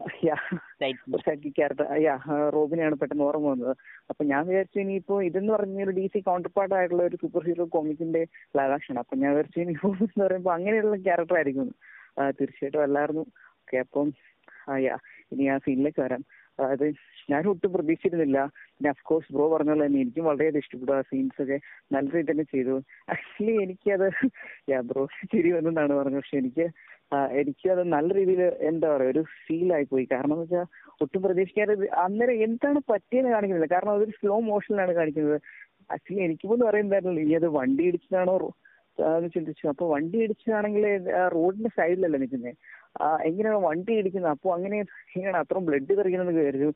[1.58, 2.14] ക്യാരക്ടർ യാ
[2.54, 3.74] റോബിനെയാണ് പെട്ടെന്ന് ഓർമ്മ വന്നത്.
[4.10, 7.66] അപ്പൊ ഞാൻ വിചാരിച്ചു ഇനിയിപ്പോ ഇതെന്ന് പറഞ്ഞ ഒരു ഡി സി കൗണ്ടർ പാർട്ട് ആയിട്ടുള്ള ഒരു സൂപ്പർ ഹീറോ
[7.74, 8.22] കോമിക്കിന്റെ
[8.58, 9.74] ലൈവ് ആക്ഷൻ അപ്പൊ ഞാൻ വിചാരിച്ചു ഇനി
[10.06, 11.70] എന്ന് പറയുമ്പോൾ അങ്ങനെയുള്ള ക്യാരക്ടർ ആയിരിക്കും
[12.38, 13.24] തീർച്ചയായിട്ടും അല്ലായിരുന്നു.
[13.62, 14.08] ഓക്കെ അപ്പം
[14.84, 14.96] യാ
[15.32, 16.22] ഇനി ആ സീനിലേക്ക് വരാം.
[16.58, 16.86] അതായത്
[17.30, 18.38] ഞാൻ ഒട്ടും പ്രതീക്ഷിച്ചിരുന്നില്ല.
[18.76, 21.58] പിന്നെ അഫ്കോഴ്സ് ബ്രോ പറഞ്ഞ പോലെ തന്നെ എനിക്കും വളരെയധികം ഇഷ്ടപ്പെട്ടു ആ സീൻസ് ഒക്കെ.
[21.92, 22.74] നല്ല രീതിയിൽ തന്നെ ചെയ്തു.
[23.14, 24.08] ആക്ച്വലി എനിക്കത്
[24.70, 26.22] യാ ബ്രോ ചിരി വന്നെന്നാണ് പറഞ്ഞത്.
[26.22, 26.66] പക്ഷെ എനിക്ക്
[27.40, 28.40] എനിക്ക് അത് നല്ല രീതിയിൽ
[28.70, 30.04] എന്താ പറയാ ഒരു ഫീൽ ആയി പോയി.
[30.04, 30.66] കാരണം എന്ന് വെച്ചാൽ
[31.04, 33.68] ഒട്ടും പ്രതീക്ഷിക്കാതെ അന്നേരം എന്താണ് പറ്റിയെന്ന് കാണിക്കുന്നില്ല.
[33.74, 35.38] കാരണം അതൊരു സ്ലോ മോഷനിലാണ് കാണിക്കുന്നത്.
[35.94, 38.36] ആക്ച്വലി എനിക്ക് പോലും അറിയുന്നുണ്ടായിരുന്നില്ല ഇനി അത് വണ്ടി ഇടിച്ചതാണോ
[39.16, 39.64] എന്ന് ചിന്തിച്ചു.
[39.72, 40.84] അപ്പൊ വണ്ടി ഇടിച്ചതാണെങ്കിൽ
[41.34, 42.54] റോഡിന്റെ സൈഡിലല്ല നിൽക്കുന്നത്
[43.28, 44.34] എങ്ങനെയാണ് വണ്ടി ഇടിക്കുന്നത്?
[44.36, 44.76] അപ്പൊ അങ്ങനെ
[45.14, 46.68] എങ്ങനെയാണ് അത്രയും ബ്ലഡ് തെറിക്കണമെന്ന് കരുതു.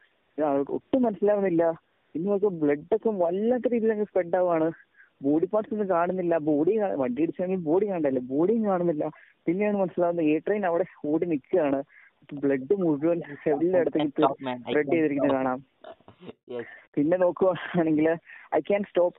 [0.77, 1.65] ഒട്ടും മനസ്സിലാവുന്നില്ല.
[2.15, 4.69] ഇന്ന് നോക്കുക ബ്ലഡ് ഒക്കെ വല്ലാത്ത രീതിയിൽ അങ്ങ് സ്പ്രെഡ് ആവുകയാണ്
[5.25, 6.35] ബോഡി പാർട്സ് ഒന്നും കാണുന്നില്ല.
[6.51, 9.07] ബോഡി വണ്ടി ഇടിച്ചാണെങ്കിൽ ബോഡി കാണണ്ടല്ലേ ബോഡിയും കാണുന്നില്ല.
[9.47, 11.81] പിന്നെയാണ് മനസ്സിലാവുന്നത് എ ട്രെയിൻ അവിടെ ഓടി നിൽക്കുകയാണ്.
[12.43, 13.21] ബ്ലഡ് മുഴുവൻ
[13.53, 14.27] എല്ലായിടത്തേക്ക്
[14.67, 15.61] സ്പ്രെഡ് ചെയ്തിരിക്കുന്നത് കാണാം.
[16.95, 18.09] പിന്നെ നോക്കുവാണെങ്കിൽ
[18.59, 19.19] I can stop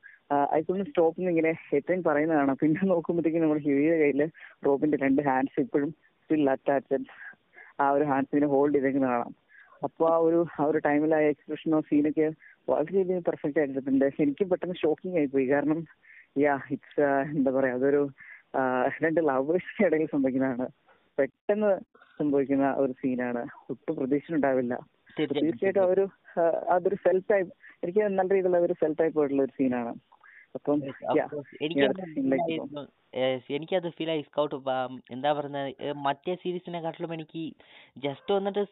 [0.58, 2.58] I could stop എന്ന് ഇങ്ങനെ എത്രയും പറയുന്നത് കാണാം.
[2.62, 4.22] പിന്നെ നോക്കുമ്പോഴത്തേക്കും നമ്മുടെ ഹ്യൂയുടെ കയ്യിൽ
[4.68, 5.90] റോബിന്റെ രണ്ട് ഹാൻഡ്സ് ഇപ്പോഴും
[6.22, 7.08] സ്റ്റിൽ അറ്റാച്ച്ഡ്
[7.84, 9.34] ആ ഒരു ഹാൻഡ്സ് ഇങ്ങനെ ഹോൾഡ് ചെയ്തേക്കുന്ന കാണാം.
[9.88, 12.28] അപ്പോൾ ആ ഒരു ആ ഒരു ടൈമിൽ ആ എക്സ്പ്രഷനോ സീനൊക്കെ
[12.70, 15.46] വളരെ രീതിയിൽ പെർഫെക്റ്റ് ആയിട്ടുണ്ട് എനിക്ക് പെട്ടെന്ന് ഷോക്കിംഗ് ആയി പോയി.
[15.54, 15.80] കാരണം
[16.44, 18.02] യാ ഇറ്റ്സ് എന്താ പറയാ അതൊരു
[19.04, 20.68] രണ്ട് ലവേഴ്സിന്റെ ഇടയിൽ സംഭവിക്കുന്നതാണ്.
[21.18, 21.72] പെട്ടെന്ന്
[22.20, 23.42] സംഭവിക്കുന്ന ഒരു സീനാണ്
[23.72, 24.74] ഒട്ടും പ്രതീക്ഷയുണ്ടാവില്ല
[25.18, 26.06] തീർച്ചയായിട്ടും അതൊരു
[26.76, 27.52] അതൊരു സെൽഫ് ടൈപ്പ്
[27.84, 29.92] എനിക്ക് നല്ല രീതിയിലുള്ള ഒരു സെൽഫ് ടൈപ്പ് ആയിട്ടുള്ള ഒരു സീനാണ്
[30.56, 30.80] അപ്പം
[31.66, 32.00] എനിക്കത്
[33.98, 34.56] ഫീൽ ആയി സ്കൗട്ട്
[35.16, 35.70] എന്താ പറയുന്നത്
[36.06, 37.44] മറ്റേ സീരീസിനെക്കാട്ടിലും എനിക്ക്
[38.06, 38.64] ജസ്റ്റ് വന്നിട്ട്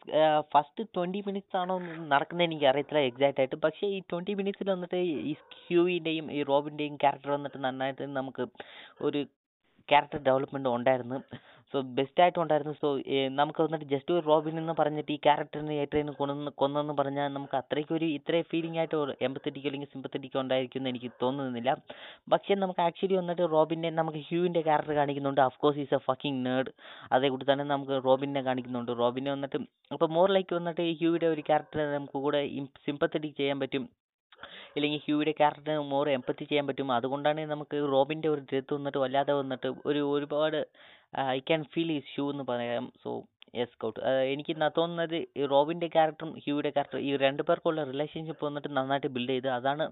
[0.53, 1.75] ഫസ്റ്റ് ട്വന്റി മിനിറ്റ്സ് ആണോ
[2.13, 3.57] നടക്കുന്നത് എനിക്ക് അറിയത്തില്ല എക്സാക്റ്റ് ആയിട്ട്.
[3.65, 8.45] പക്ഷേ ഈ ട്വന്റി മിനിറ്റ്സിൽ വന്നിട്ട് ഈ ഹ്യൂവിന്റെയും ഈ റോബിന്റെയും ക്യാരക്ടർ വന്നിട്ട് നന്നായിട്ട് നമുക്ക്
[9.07, 9.21] ഒരു
[9.89, 11.19] ക്യാരക്ടർ ഡെവലപ്മെന്റ് ഉണ്ടായിരുന്നു.
[11.73, 12.89] സോ ബെസ്റ്റ് ആയിട്ടും ഉണ്ടായിരുന്നു സോ
[13.39, 17.93] നമുക്ക് വന്നിട്ട് ജസ്റ്റ് ഒരു റോബിൻ എന്ന് പറഞ്ഞിട്ട് ഈ ക്യാരക്ടറിനെ ഏറ്റവും കൊന്നു കൊന്നെന്ന് പറഞ്ഞാൽ നമുക്ക് അത്രയ്ക്ക്
[17.97, 18.95] ഒരു ഇത്രയും ഫീലിംഗ് ആയിട്ട്
[19.27, 21.73] എമ്പത്തറ്റിക്കോ അല്ലെങ്കിൽ സിമ്പത്തറ്റിക്കോ ഉണ്ടായിരിക്കും എന്ന് എനിക്ക് തോന്നുന്നില്ല.
[22.33, 25.41] പക്ഷേ നമുക്ക് ആക്ച്വലി വന്നിട്ട് റോബിന്റെ നമുക്ക് ഹ്യൂവിന്റെ ക്യാരക്ടർ കാണിക്കുന്നുണ്ട്.
[25.47, 26.73] Of course is a fucking nerd
[27.15, 28.91] അതേ കൂടി തന്നെ നമുക്ക് റോബിനെ കാണിക്കുന്നുണ്ട്.
[29.03, 29.59] റോബിനെ വന്നിട്ട്
[29.95, 32.41] അപ്പോൾ മോർ ലൈക്ക് വന്നിട്ട് ഹ്യൂവിന്റെ ഒരു ക്യാരക്ടർ നമുക്ക് കൂടെ
[32.87, 33.85] സിമ്പത്തറ്റിക് ചെയ്യാൻ പറ്റും.
[34.75, 36.91] ഇല്ലെങ്കിൽ ഹ്യൂയുടെ ക്യാരക്ടറിന് മോർ എമ്പത്തി ചെയ്യാൻ പറ്റും.
[36.91, 40.59] അതുകൊണ്ടാണ് നമുക്ക് റോബിന്റെ ഒരു ഡെത്ത് വന്നിട്ട് വല്ലാതെ വന്നിട്ട് ഒരു ഒരുപാട്
[41.37, 42.87] I can feel is Hugh എന്ന് പറയാം.
[43.03, 43.11] സോ
[43.55, 43.99] യെസ് കൗട്ട്
[44.33, 49.49] എനിക്ക് തോന്നുന്നത് ഈ റോബിന്റെ ക്യാരക്ടറും ഹ്യൂയുടെ ക്യാരക്ടറും ഈ രണ്ട് പേർക്കുള്ള റിലേഷൻഷിപ്പ് വന്നിട്ട് നന്നായിട്ട് ബിൽഡ് ചെയ്ത്
[49.57, 49.85] അതാണ്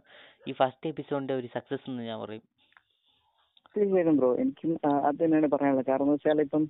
[0.47, 2.43] ഈ ഫസ്റ്റ് എപ്പിസോഡിന്റെ ഒരു സക്സസ് എന്ന് ഞാൻ പറയും.
[3.75, 4.71] തീർച്ചയായിട്ടും ബ്രോ എനിക്കും
[5.07, 5.87] അത് തന്നെയാണ് പറയാനുള്ളത്.
[5.89, 6.63] കാരണം എന്ന് വെച്ചാൽ ഇപ്പം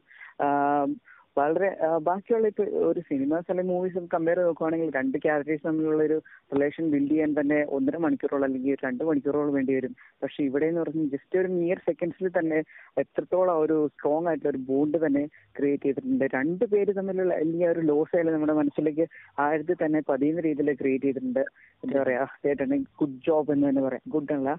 [1.40, 1.70] വളരെ
[2.08, 6.18] ബാക്കിയുള്ള ഇപ്പൊ ഒരു സിനിമാസ് അല്ലെങ്കിൽ മൂവീസ് കമ്പയർ നോക്കുവാണെങ്കിൽ രണ്ട് ക്യാരക്ടേഴ്സ് തമ്മിലുള്ള ഒരു
[6.54, 9.94] റിലേഷൻ ബിൽഡ് ചെയ്യാൻ തന്നെ ഒന്നര മണിക്കൂറോളം അല്ലെങ്കിൽ രണ്ട് മണിക്കൂറോളം വേണ്ടി വരും.
[10.24, 12.60] പക്ഷെ ഇവിടെ എന്ന് പറഞ്ഞാൽ ജസ്റ്റ് ഒരു നിയർ സെക്കൻഡ്സിൽ തന്നെ
[13.04, 15.24] എത്രത്തോളം ഒരു സ്ട്രോങ് ആയിട്ടുള്ള ഒരു ബോണ്ട് തന്നെ
[15.60, 16.26] ക്രിയേറ്റ് ചെയ്തിട്ടുണ്ട്.
[16.38, 19.08] രണ്ട് പേര് തമ്മിലുള്ള അല്ലെങ്കിൽ ഒരു ലോസ് ആയാലും നമ്മുടെ മനസ്സിലേക്ക്
[19.46, 21.44] ആഴത്തിൽ തന്നെ പതിയുന്ന രീതിയിൽ ക്രിയേറ്റ് ചെയ്തിട്ടുണ്ട്.
[21.84, 24.06] എന്താ പറയാ ചേട്ടൻ ഗുഡ് ജോബ് എന്ന് തന്നെ പറയാം.
[24.16, 24.50] ഗുഡ് അല്ല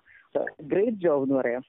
[0.72, 1.64] ഗ്രേറ്റ് ജോബ് എന്ന് പറയാം.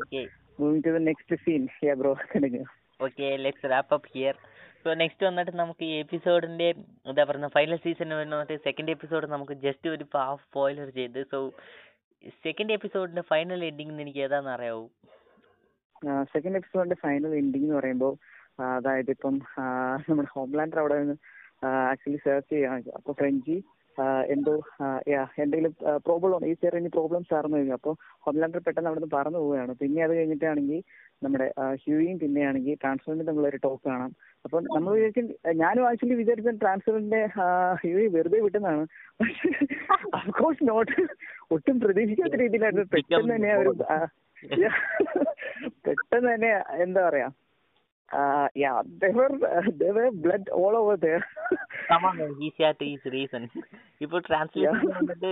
[0.00, 0.24] Okay
[0.60, 2.64] moving to the next scene yeah bro continue
[3.04, 4.34] okay let's wrap up here
[4.82, 6.68] so next വന്നിട്ട് നമുക്ക് ഈ എപ്പിസോഡിന്റെ
[7.08, 11.20] എന്താ പറയുക ഫൈനൽ സീസൺ വന്നിട്ട് സെക്കൻഡ് എപ്പിസോഡ് നമുക്ക് ജസ്റ്റ് ഒരു ഹാഫ് സ്പോയിലർ ചെയ്ത്.
[11.32, 11.38] സോ
[12.44, 14.84] സെക്കൻഡ് എപ്പിസോഡിന്റെ ഫൈനൽ എൻഡിങ് എനിക്ക് ഏതാണെന്ന് അറിയാവൂ?
[16.32, 18.14] സെക്കൻഡ് എപ്പിസോഡിന്റെ ഫൈനൽ എൻഡിങ് എന്ന് പറയുമ്പോൾ
[18.76, 19.34] അതായത് ഇപ്പം
[20.08, 21.16] നമ്മുടെ ഹോംലാൻഡർ അവിടെ നിന്ന്
[21.92, 22.92] ആക്ച്വലി സെർച്ച് ചെയ്യാണ്.
[22.98, 23.56] അപ്പൊ ഫ്രഞ്ചി
[24.34, 24.54] എന്തോ
[25.42, 25.74] എന്തെങ്കിലും
[26.06, 29.72] പ്രോബ്ലം ഈ ചെറിയ പ്രോബ്ലംസ് ആർന്നു കഴിഞ്ഞു അപ്പോൾ ഹോംലാൻഡർ പെട്ടെന്ന് അവിടെ നിന്ന് പറന്നു പോവുകയാണ്.
[29.82, 30.80] പിന്നെ അത് കഴിഞ്ഞിട്ടാണെങ്കിൽ
[31.22, 31.46] നമ്മുടെ
[31.82, 34.10] ഹ്യൂയും ഹ്യൂയും പിന്നെയാണെങ്കിൽ ട്രാൻസ്ഫറിന്റെ തമ്മിൽ ഒരു ടോക്ക് കാണാം.
[34.44, 35.26] അപ്പം നമ്മൾ വിചാരിക്കും
[35.62, 37.20] ഞാനും ആക്ച്വലി വിചാരിച്ച ട്രാൻസ്ഫറിന്റെ
[37.82, 38.84] ഹ്യൂയി വെറുതെ വിട്ടുന്നതാണ്
[40.18, 41.06] അഫ്കോഴ്സ് നോട്ട്
[41.50, 42.86] ഒട്ടും പ്രതീക്ഷിക്കാത്ത രീതിയിലായിരുന്നു.
[42.94, 43.72] പെട്ടെന്ന് തന്നെ ഒരു.
[45.86, 46.52] പെട്ടെന്ന് തന്നെ
[46.84, 47.28] എന്താ പറയാ
[50.24, 50.96] blood all over
[51.88, 52.04] there
[52.46, 53.42] easy ആയിട്ട് ഈസ് റീസൺ
[54.00, 55.30] ഇപ്പൊ ട്രാൻസ്ലേഷൻ വന്നിട്ട്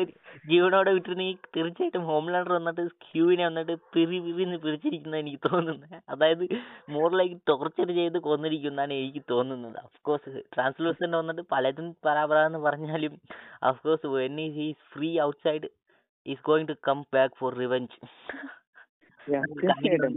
[0.48, 6.44] ജീവനോടെ വിട്ടിരുന്നെങ്കിൽ തീർച്ചയായിട്ടും ഹോംലാൻഡർ വന്നിട്ട് ക്യൂവിനെ വന്നിട്ട് പിരി പിരിന്ന് പിരിച്ചിരിക്കുന്ന എനിക്ക് തോന്നുന്നത് അതായത്
[6.88, 9.78] മോർ ലൈക്ക് ടോർച്ചർ ചെയ്ത് കൊന്നിരിക്കുന്നതാണ് എനിക്ക് തോന്നുന്നത്.
[9.78, 13.14] അഫ്കോഴ്സ് ട്രാൻസ്ലേഷൻ വന്നിട്ട് പലതും പരാപരാന്ന് പറഞ്ഞാലും
[13.62, 15.70] of course when is free outside
[16.26, 17.96] is going to come back for revenge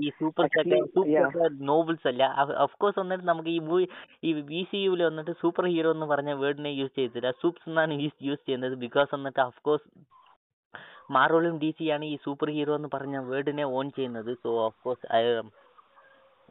[0.06, 0.86] ഈ സൂപ്പർ yeah.
[0.96, 2.24] സൂപ്പർ നോവൽസ് അല്ല?
[2.82, 3.86] കോഴ്സ് വന്നിട്ട് നമുക്ക് ഈ മൂവി
[4.28, 7.93] ഈ വി സി യുവിൽ വന്നിട്ട് സൂപ്പർ ഹീറോ എന്ന് പറഞ്ഞ വേർഡിനെ യൂസ് ചെയ്തില്ല സൂപ്സ് എന്നാണ്
[8.30, 8.76] യൂസ് ചെയ്യുന്നത്.
[8.86, 9.88] ബിക്കോസ് വന്നിട്ട് കോഴ്സ്
[11.15, 14.32] മാർവലും ഡി സി ആണ് ഈ സൂപ്പർ ഹീറോ എന്ന് പറഞ്ഞ വേർഡിനെ ഓൺ ചെയ്യുന്നത്.
[14.43, 14.50] So
[14.86, 15.06] course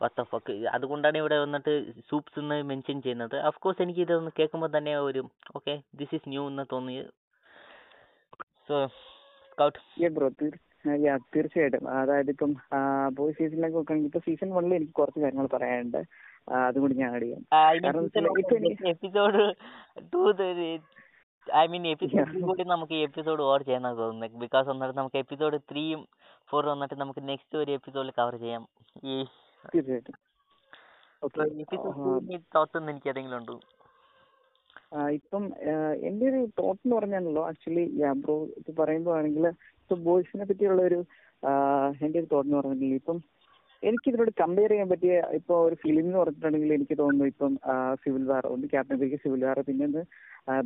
[0.05, 1.73] what the fuck അതുകൊണ്ടാണ് ഇവിടെ വന്നിട്ട്
[2.09, 3.37] സൂപ്സ് എന്ന് മെൻഷൻ ചെയ്യുന്നത്.
[3.65, 5.21] കോഴ്സ് എനിക്ക് ഇതൊന്ന് കേൾക്കുമ്പോൾ തന്നെ ഒരു
[5.59, 6.97] ഓക്കെ ദിസ് ഈസ് ന്യൂ എന്ന് തോന്നി
[8.69, 8.79] so
[9.51, 10.29] Scout Yeah, bro.
[10.95, 11.89] Yeah, തീർച്ചയായിട്ടും.
[11.89, 12.51] അതായത് ഇപ്പം
[13.13, 16.01] ബോയ് സീസണിലേക്ക് നോക്കുകയാണെങ്കിൽ ഇപ്പൊ സീസൺ വണ്ണിൽ എനിക്ക് കുറച്ച് കാര്യങ്ങൾ പറയാനുണ്ട്.
[16.51, 17.43] അതും കൂടി ഞാൻ ആഡ് ചെയ്യാം.
[18.87, 19.55] Episode
[20.13, 20.21] two
[21.57, 24.31] I mean episode കൂടി നമുക്ക് എപ്പിസോഡ് ഓവർ ചെയ്യാനാ തോന്നുന്നത്.
[24.45, 26.07] ബിക്കോസ് വന്നിട്ട് നമുക്ക് എപ്പിസോഡ് ത്രീയും
[26.51, 28.69] ഫോറും വന്നിട്ട് നമുക്ക് നെക്സ്റ്റ് ഒരു എപ്പിസോഡിൽ കവർ ചെയ്യാം.
[29.05, 29.25] ഈ
[31.25, 33.61] എപ്പിസോഡ് എനിക്ക് ഏതെങ്കിലും ഉണ്ടോ?
[35.19, 35.45] ഇപ്പം
[36.09, 37.85] എന്റെ ഒരു തോട്ട് എന്ന് പറഞ്ഞാണല്ലോ ആക്ച്വലി
[38.25, 39.47] ബ്രോ ഇത് പറയുമ്പോഴാണെങ്കിൽ
[39.83, 41.01] ഇപ്പൊ ബോയ്സിനെ പറ്റിയുള്ള ഒരു
[42.05, 43.19] എന്റെ ഒരു തോട്ട് എന്ന് പറഞ്ഞിട്ടുണ്ടെങ്കിൽ ഇപ്പം
[43.83, 47.53] എനിക്ക് ഇതിനോട് കമ്പയർ ചെയ്യാൻ പറ്റിയ ഇപ്പൊ ഒരു ഫിലിം എന്ന് പറഞ്ഞിട്ടുണ്ടെങ്കിൽ എനിക്ക് തോന്നുന്നു ഇപ്പം
[48.03, 50.03] സിവിൽ വാർ ഒന്ന് ക്യാപ്റ്റൻ അമേരിക്ക സിവിൽ വാർ പിന്നെ ഒന്ന്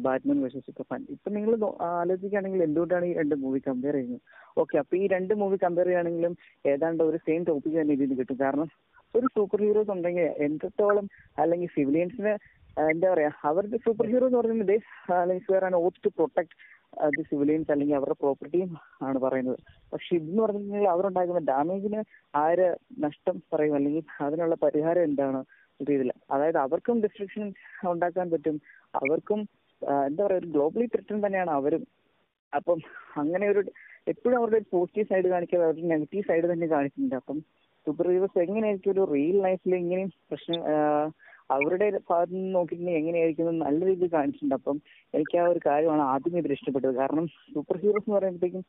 [0.04, 1.52] ബാറ്റ്മാൻ വേഴ്സസ് സൂപ്പർമാൻ ഇപ്പൊ നിങ്ങൾ
[2.00, 4.22] ആലോചിക്കുകയാണെങ്കിൽ എന്തുകൊണ്ടാണ് ഈ രണ്ട് മൂവി കമ്പയർ ചെയ്യുന്നത്?
[4.62, 6.35] ഓക്കെ അപ്പൊ ഈ രണ്ട് മൂവി കമ്പയർ ചെയ്യുകയാണെങ്കിലും
[6.72, 8.38] ഏതാണ്ട് ഒരു സെയിം ടോപ്പിക് തന്നെ ഇതിൽ കിട്ടും.
[8.44, 8.68] കാരണം
[9.14, 11.06] ഒരു സൂപ്പർ ഹീറോസ് ഉണ്ടെങ്കിൽ എത്രത്തോളം
[11.42, 12.35] അല്ലെങ്കിൽ സിവിലിയൻസിന്
[12.76, 14.76] എന്താ പറയാ അവരുടെ സൂപ്പർ ഹീറോ എന്ന് പറയുന്നത്
[15.30, 16.54] life where and oath to protect
[17.16, 18.70] the civilians അല്ലെങ്കിൽ അവരുടെ പ്രോപ്പർട്ടിയും
[19.06, 19.59] ആണ് പറയുന്നത്.
[19.92, 22.00] പക്ഷെ ഇതെന്ന് പറഞ്ഞാൽ അവരുണ്ടാക്കുന്ന ഡാമേജിന്
[22.35, 23.74] ആര് നഷ്ടം പറയും?
[23.74, 25.40] അല്ലെങ്കിൽ അതിനുള്ള പരിഹാരം എന്താണ്?
[25.88, 27.44] രീതിയിൽ അതായത് അവർക്കും ഡിസ്ട്രിക്ഷൻ
[27.90, 28.61] ഉണ്ടാക്കാൻ പറ്റും.
[28.94, 29.40] അവർക്കും
[30.09, 31.87] എന്താ പറയാ ഒരു ഗ്ലോബലി ത്രെറ്റൻ തന്നെയാണ് അവരും.
[32.52, 32.78] അപ്പം
[33.16, 33.61] അങ്ങനെ ഒരു
[34.09, 37.16] എപ്പോഴും അവരുടെ പോസിറ്റീവ് സൈഡ് കാണിക്കാതെ അവരുടെ നെഗറ്റീവ് സൈഡ് തന്നെ കാണിക്കുന്നുണ്ട്.
[37.16, 37.38] അപ്പം
[37.87, 40.61] സൂപ്പർ ഹീറോസ് എങ്ങനെയായിരിക്കും ഒരു റിയൽ ലൈഫിൽ ഇങ്ങനെയും പ്രശ്നം
[41.54, 44.56] അവരുടെ ഭാഗത്ത് നിന്ന് നോക്കിയിട്ടുണ്ടെങ്കിൽ എങ്ങനെയായിരിക്കും നല്ല രീതിയിൽ കാണിച്ചിട്ടുണ്ട്.
[44.60, 44.76] അപ്പം
[45.16, 46.94] എനിക്ക് ആ ഒരു കാര്യമാണ് ആദ്യം ഇതിൽ ഇഷ്ടപ്പെട്ടത്.
[47.00, 48.64] കാരണം സൂപ്പർ ഹീറോസ് എന്ന് പറയുമ്പോഴത്തേക്കും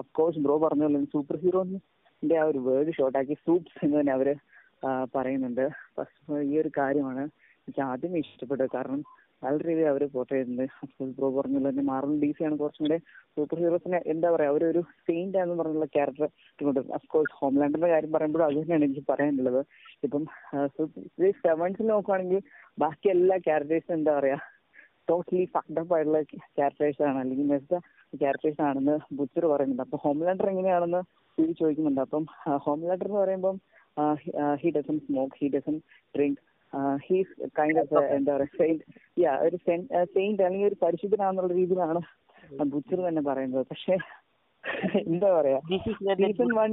[0.00, 4.30] അഫ്കോഴ്സ് ബ്രോ പറഞ്ഞ പോലെ സൂപ്പർ ഹീറോന്റെ ആ ഒരു വേർഡ് ഷോർട്ടാക്കി സൂപ്സ് എന്ന് തന്നെ അവർ
[5.16, 5.66] പറയുന്നുണ്ട്.
[6.50, 7.22] ഈ ഒരു കാര്യമാണ്
[7.68, 8.68] എനിക്ക് ആദ്യമേ ഇഷ്ടപ്പെട്ടത്.
[8.74, 9.00] കാരണം
[9.42, 12.84] നല്ല രീതിയിൽ അവർ പോർട്ട് ചെയ്തിട്ടുണ്ട് അഫ്കോഴ്സ് ബ്രോ പറഞ്ഞ പോലെ തന്നെ മാർവൽ ഡി സി ആണ് കുറച്ചും
[12.86, 12.98] കൂടെ
[13.34, 16.28] സൂപ്പർ ഹീറോസിനെ എന്താ പറയാ അവരൊരു സെയിന്റ് ആണെന്ന് പറഞ്ഞുള്ള ക്യാരക്ടർ
[16.68, 19.60] കൊണ്ട് അഫ്കോഴ്സ് ഹോംലാൻഡിന്റെ കാര്യം പറയുമ്പോഴും അത് തന്നെയാണ് എനിക്ക് പറയാനുള്ളത്.
[20.06, 20.24] ഇപ്പം
[21.44, 22.40] സെവൻസിൽ നോക്കുവാണെങ്കിൽ
[22.84, 24.38] ബാക്കി എല്ലാ ക്യാരക്ടേഴ്സും എന്താ പറയാ
[25.10, 26.20] ടോട്ടലി ഫക്ഡപ്പ് ആയിട്ടുള്ള
[26.58, 27.18] ക്യാരക്ടേഴ്സ് ആണ്.
[27.24, 27.72] അല്ലെങ്കിൽ മെസ്സ
[28.22, 29.84] ക്യാരക്ടേഴ്സ് ആണെന്ന് ബുച്ചർ പറയുന്നുണ്ട്.
[29.86, 31.02] അപ്പൊ ഹോംലാൻഡർ എങ്ങനെയാണെന്ന്
[31.60, 32.02] ചോദിക്കുന്നുണ്ട്.
[32.06, 32.24] അപ്പം
[32.66, 33.56] ഹോംലാൻഡർ എന്ന് പറയുമ്പം
[34.60, 35.76] he doesn't smoke he doesn't
[36.14, 36.40] drink
[37.06, 38.84] he's kind of എന്താ പറയാ സെയിന്റ്
[39.24, 42.02] യാ ഒരു സെയിന്റ് അല്ലെങ്കിൽ ഒരു പരിശുദ്ധനാന്നുള്ള രീതിയിലാണ്
[42.72, 43.66] ബുച്ചർ തന്നെ പറയുന്നത്.
[43.72, 43.96] പക്ഷെ
[45.12, 45.58] എന്താ പറയാ
[46.22, 46.72] season one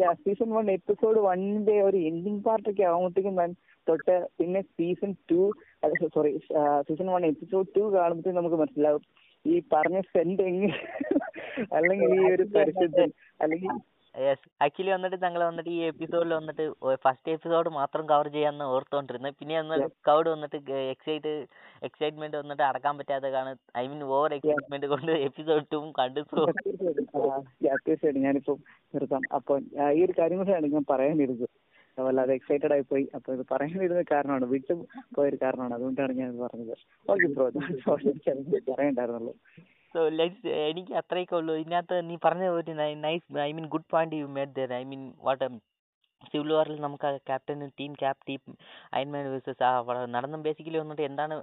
[0.00, 5.40] yeah season one episode വണ്ണിന്റെ ഒരു എൻഡിങ് പാർട്ടൊക്കെ ആകുമ്പോഴത്തേക്കും തൊട്ട് പിന്നെ season two
[6.14, 6.32] sorry
[6.88, 9.04] season one episode two കാണുമ്പോഴത്തേക്കും നമുക്ക് മനസ്സിലാവും.
[9.44, 10.78] ഈ പറഞ്ഞ സെന്റ് എങ്ങനെ
[11.76, 13.10] അല്ലെങ്കിൽ ഈ ഒരു പരിശുദ്ധൻ
[13.40, 13.70] അല്ലെങ്കിൽ
[14.14, 16.64] യെസ് ആക്ച്വലി വന്നിട്ട് ഞങ്ങൾ വന്നിട്ട് ഈ എപ്പിസോഡിൽ വന്നിട്ട്
[17.04, 19.30] ഫസ്റ്റ് എപ്പിസോഡ് മാത്രം കവർ ചെയ്യാന്ന് ഓർത്തോണ്ടിരുന്നു.
[19.40, 20.58] പിന്നെ വന്നിട്ട് കൗഡ് വന്നിട്ട്
[20.90, 21.32] എക്സൈറ്റ്
[21.82, 28.22] എക്സൈറ്റ്മെന്റ് വന്നിട്ട് അടക്കാൻ പറ്റാതെ കാണും ഐ മീൻ ഓവർ എക്സൈറ്റ്മെന്റ് കൊണ്ട് എപ്പിസോഡ് ടു കണ്ടു തീർച്ചയായിട്ടും.
[28.22, 28.54] ഞാനിപ്പോ
[28.94, 29.22] നിർത്താം.
[29.32, 29.56] അപ്പൊ
[29.92, 31.48] ഈ ഒരു കാര്യം കൂടെയാണ് ഞാൻ പറയാനിരുന്നത്.
[31.98, 33.08] വല്ലാതെ എക്സൈറ്റഡ് ആയി പോയി.
[33.14, 34.74] അപ്പൊ ഇത് പറയാനിരുന്ന കാരണമാണ് വിട്ടു
[35.16, 35.74] പോയൊരു കാരണമാണ്.
[35.74, 36.74] അതുകൊണ്ടാണ് ഞാൻ പറഞ്ഞത്.
[37.06, 37.46] ഓക്കെ ബ്രോ
[38.70, 39.34] പറയണ്ടായിരുന്നുള്ളൂ.
[39.94, 41.54] സോ ലെറ്റ്സ് എനിക്ക് അത്രയൊക്കെ ഉള്ളൂ.
[41.62, 42.72] ഇതിനകത്ത് നീ പറഞ്ഞ ഒരു
[43.06, 45.42] nice I mean good point you made there I mean what
[46.32, 48.42] civil വാറിൽ നമുക്ക് Captain team Cap team
[48.98, 49.70] Iron Man versus
[50.16, 51.36] നടന്ന ബേസിക്കലി വന്നിട്ട് എന്താണ്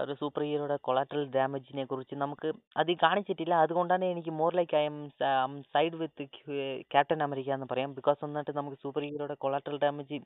[0.00, 2.48] ഒരു സൂപ്പർ ഹീറോയുടെ കൊളാട്രൽ ഡാമേജിനെ കുറിച്ച് നമുക്ക്
[2.80, 3.54] അത് കാണിച്ചിട്ടില്ല.
[3.64, 4.98] അതുകൊണ്ടാണ് എനിക്ക് more like I'm
[5.74, 6.24] side with
[6.92, 7.90] Captain America എന്ന് പറയാം.
[7.98, 10.18] ബിക്കോസ് വന്നിട്ട് നമുക്ക് സൂപ്പർ ഹീറോയുടെ കൊളാട്രൽ ഡാമേജ്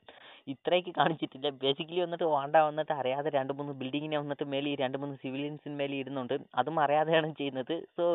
[0.53, 1.49] ഇത്രയ്ക്ക് കാണിച്ചിട്ടില്ല.
[1.63, 6.35] ബേസിക്കലി വന്നിട്ട് വാണ്ട വന്നിട്ട് അറിയാതെ രണ്ട് മൂന്ന് ബിൽഡിങ്ങിനെ വന്നിട്ട് മേലെ രണ്ട് മൂന്ന് സിവിലിയൻസിന് മേലെ ഇടുന്നുണ്ട്.
[6.61, 7.75] അതും അറിയാതെയാണ് ചെയ്യുന്നത്.
[7.97, 8.05] So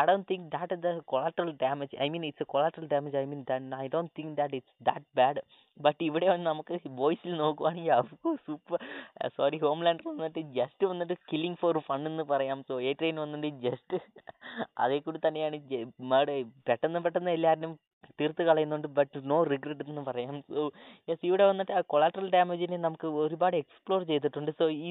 [0.00, 3.42] I don't think that the collateral damage I mean it's a collateral damage I mean
[3.82, 5.42] I don't think that it's that bad
[5.84, 8.80] but ഇവിടെ വന്ന് നമുക്ക് ബോയ്സിൽ നോക്കുവാണെങ്കിൽ of course super
[9.36, 12.58] sorry Homelander വന്നിട്ട് ജസ്റ്റ് വന്നിട്ട് കില്ലിംഗ് ഫോർ ഫൺ എന്ന് പറയാം.
[12.68, 13.98] So A train വന്നിട്ട് ജസ്റ്റ്
[14.84, 15.58] അതേ കൂടി തന്നെയാണ്
[16.12, 16.34] മേഡ്
[16.68, 17.72] പെട്ടെന്ന് പെട്ടെന്ന് എല്ലാവരും
[18.18, 18.88] തീർത്ത് കളയുന്നുണ്ട്.
[18.98, 20.36] ബട്ട് നോ റിഗ്രറ്റ് എന്ന് പറയാം.
[20.54, 20.62] സോ
[21.10, 24.52] യെസ് ഇവിടെ വന്നിട്ട് ആ കൊളാട്രൽ ഡാമേജിനെ നമുക്ക് ഒരുപാട് എക്സ്പ്ലോർ ചെയ്തിട്ടുണ്ട്.
[24.60, 24.90] സോ ഈ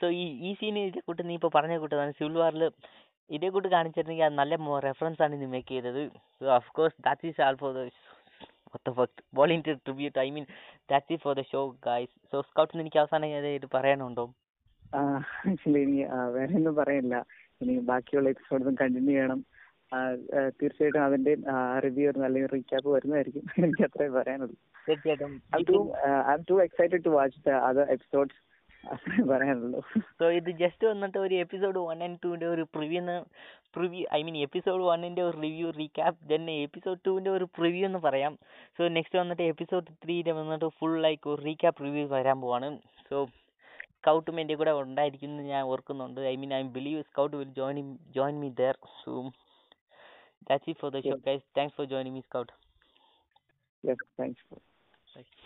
[0.00, 2.64] സോ ഈ ഈ സീൻ ഇതേ കൂട്ട് നീ ഇപ്പോൾ പറഞ്ഞ കൂട്ടതാണ് സിവിൽ വാറിൽ
[3.30, 4.54] ഇതേ കൂട്ട് കാണിച്ചിരുന്നെങ്കിൽ അത് നല്ല
[4.88, 6.02] റെഫറൻസ് ആണ് നീ മേക്ക് ചെയ്തത്.
[6.38, 7.82] So of course that is all for the
[8.74, 9.12] what the fuck?
[9.36, 10.46] Volunteer tribute I mean
[10.90, 12.10] that's it for the show guys.
[12.32, 14.24] So Scouts എനിക്ക് അവസാനം ഇത് പറയാനുണ്ടോ?
[14.96, 17.24] ആക്ച്വലി ഇനി വേറെ ഒന്നും പറയാനില്ല
[17.62, 19.40] ഇനി ബാക്കിയുള്ള എപ്പിസോഡൊന്നും കണ്ടിന്യൂ ചെയ്യണം.
[20.48, 21.36] തീർച്ചയായിട്ടും അതിന്റെ
[21.78, 23.44] റിവ്യൂ അല്ലെങ്കിൽ റീക്യാപ്പ് വരുന്നതായിരിക്കും.
[23.64, 24.56] എനിക്ക് അത്രേ പറയാനുള്ളൂ.
[24.88, 25.42] തീർച്ചയായിട്ടും.
[25.56, 25.62] I
[26.50, 28.53] too excited to watch the other episodes
[28.92, 29.80] അത്രേ പറയാനുള്ളൂ.
[30.18, 33.00] സോ ഇത് ജസ്റ്റ് വന്നിട്ട് ഒരു എപ്പിസോഡ് വൺ ആൻഡ് ടുവിന്റെ ഒരു preview
[33.76, 38.34] preview I mean episode വണ്ണിന്റെ ഒരു റിവ്യൂ റീക്യാപ്പ് ദെൻ എപ്പിസോഡ് ടുവിന്റെ ഒരു പ്രിവ്യൂ എന്ന് പറയാം.
[38.76, 42.68] സോ നെക്സ്റ്റ് വന്നിട്ട് എപ്പിസോഡ് ത്രീയിലെ വന്നിട്ട് ഫുൾ ലൈക്ക് ഒരു റീക്യാപ്പ് റിവ്യൂ വരാൻ പോവാണ്.
[43.08, 43.16] സോ
[43.96, 46.20] സ്കൗട്ടും എന്റെ കൂടെ ഉണ്ടായിരിക്കുന്നു ഞാൻ ഓർക്കുന്നുണ്ട്.
[46.32, 47.80] I mean I believe Scout will join
[48.18, 49.14] join me there so
[50.48, 52.52] that's it for the show guys thanks for joining me Scout
[54.20, 54.62] thanks
[55.14, 55.43] Bye.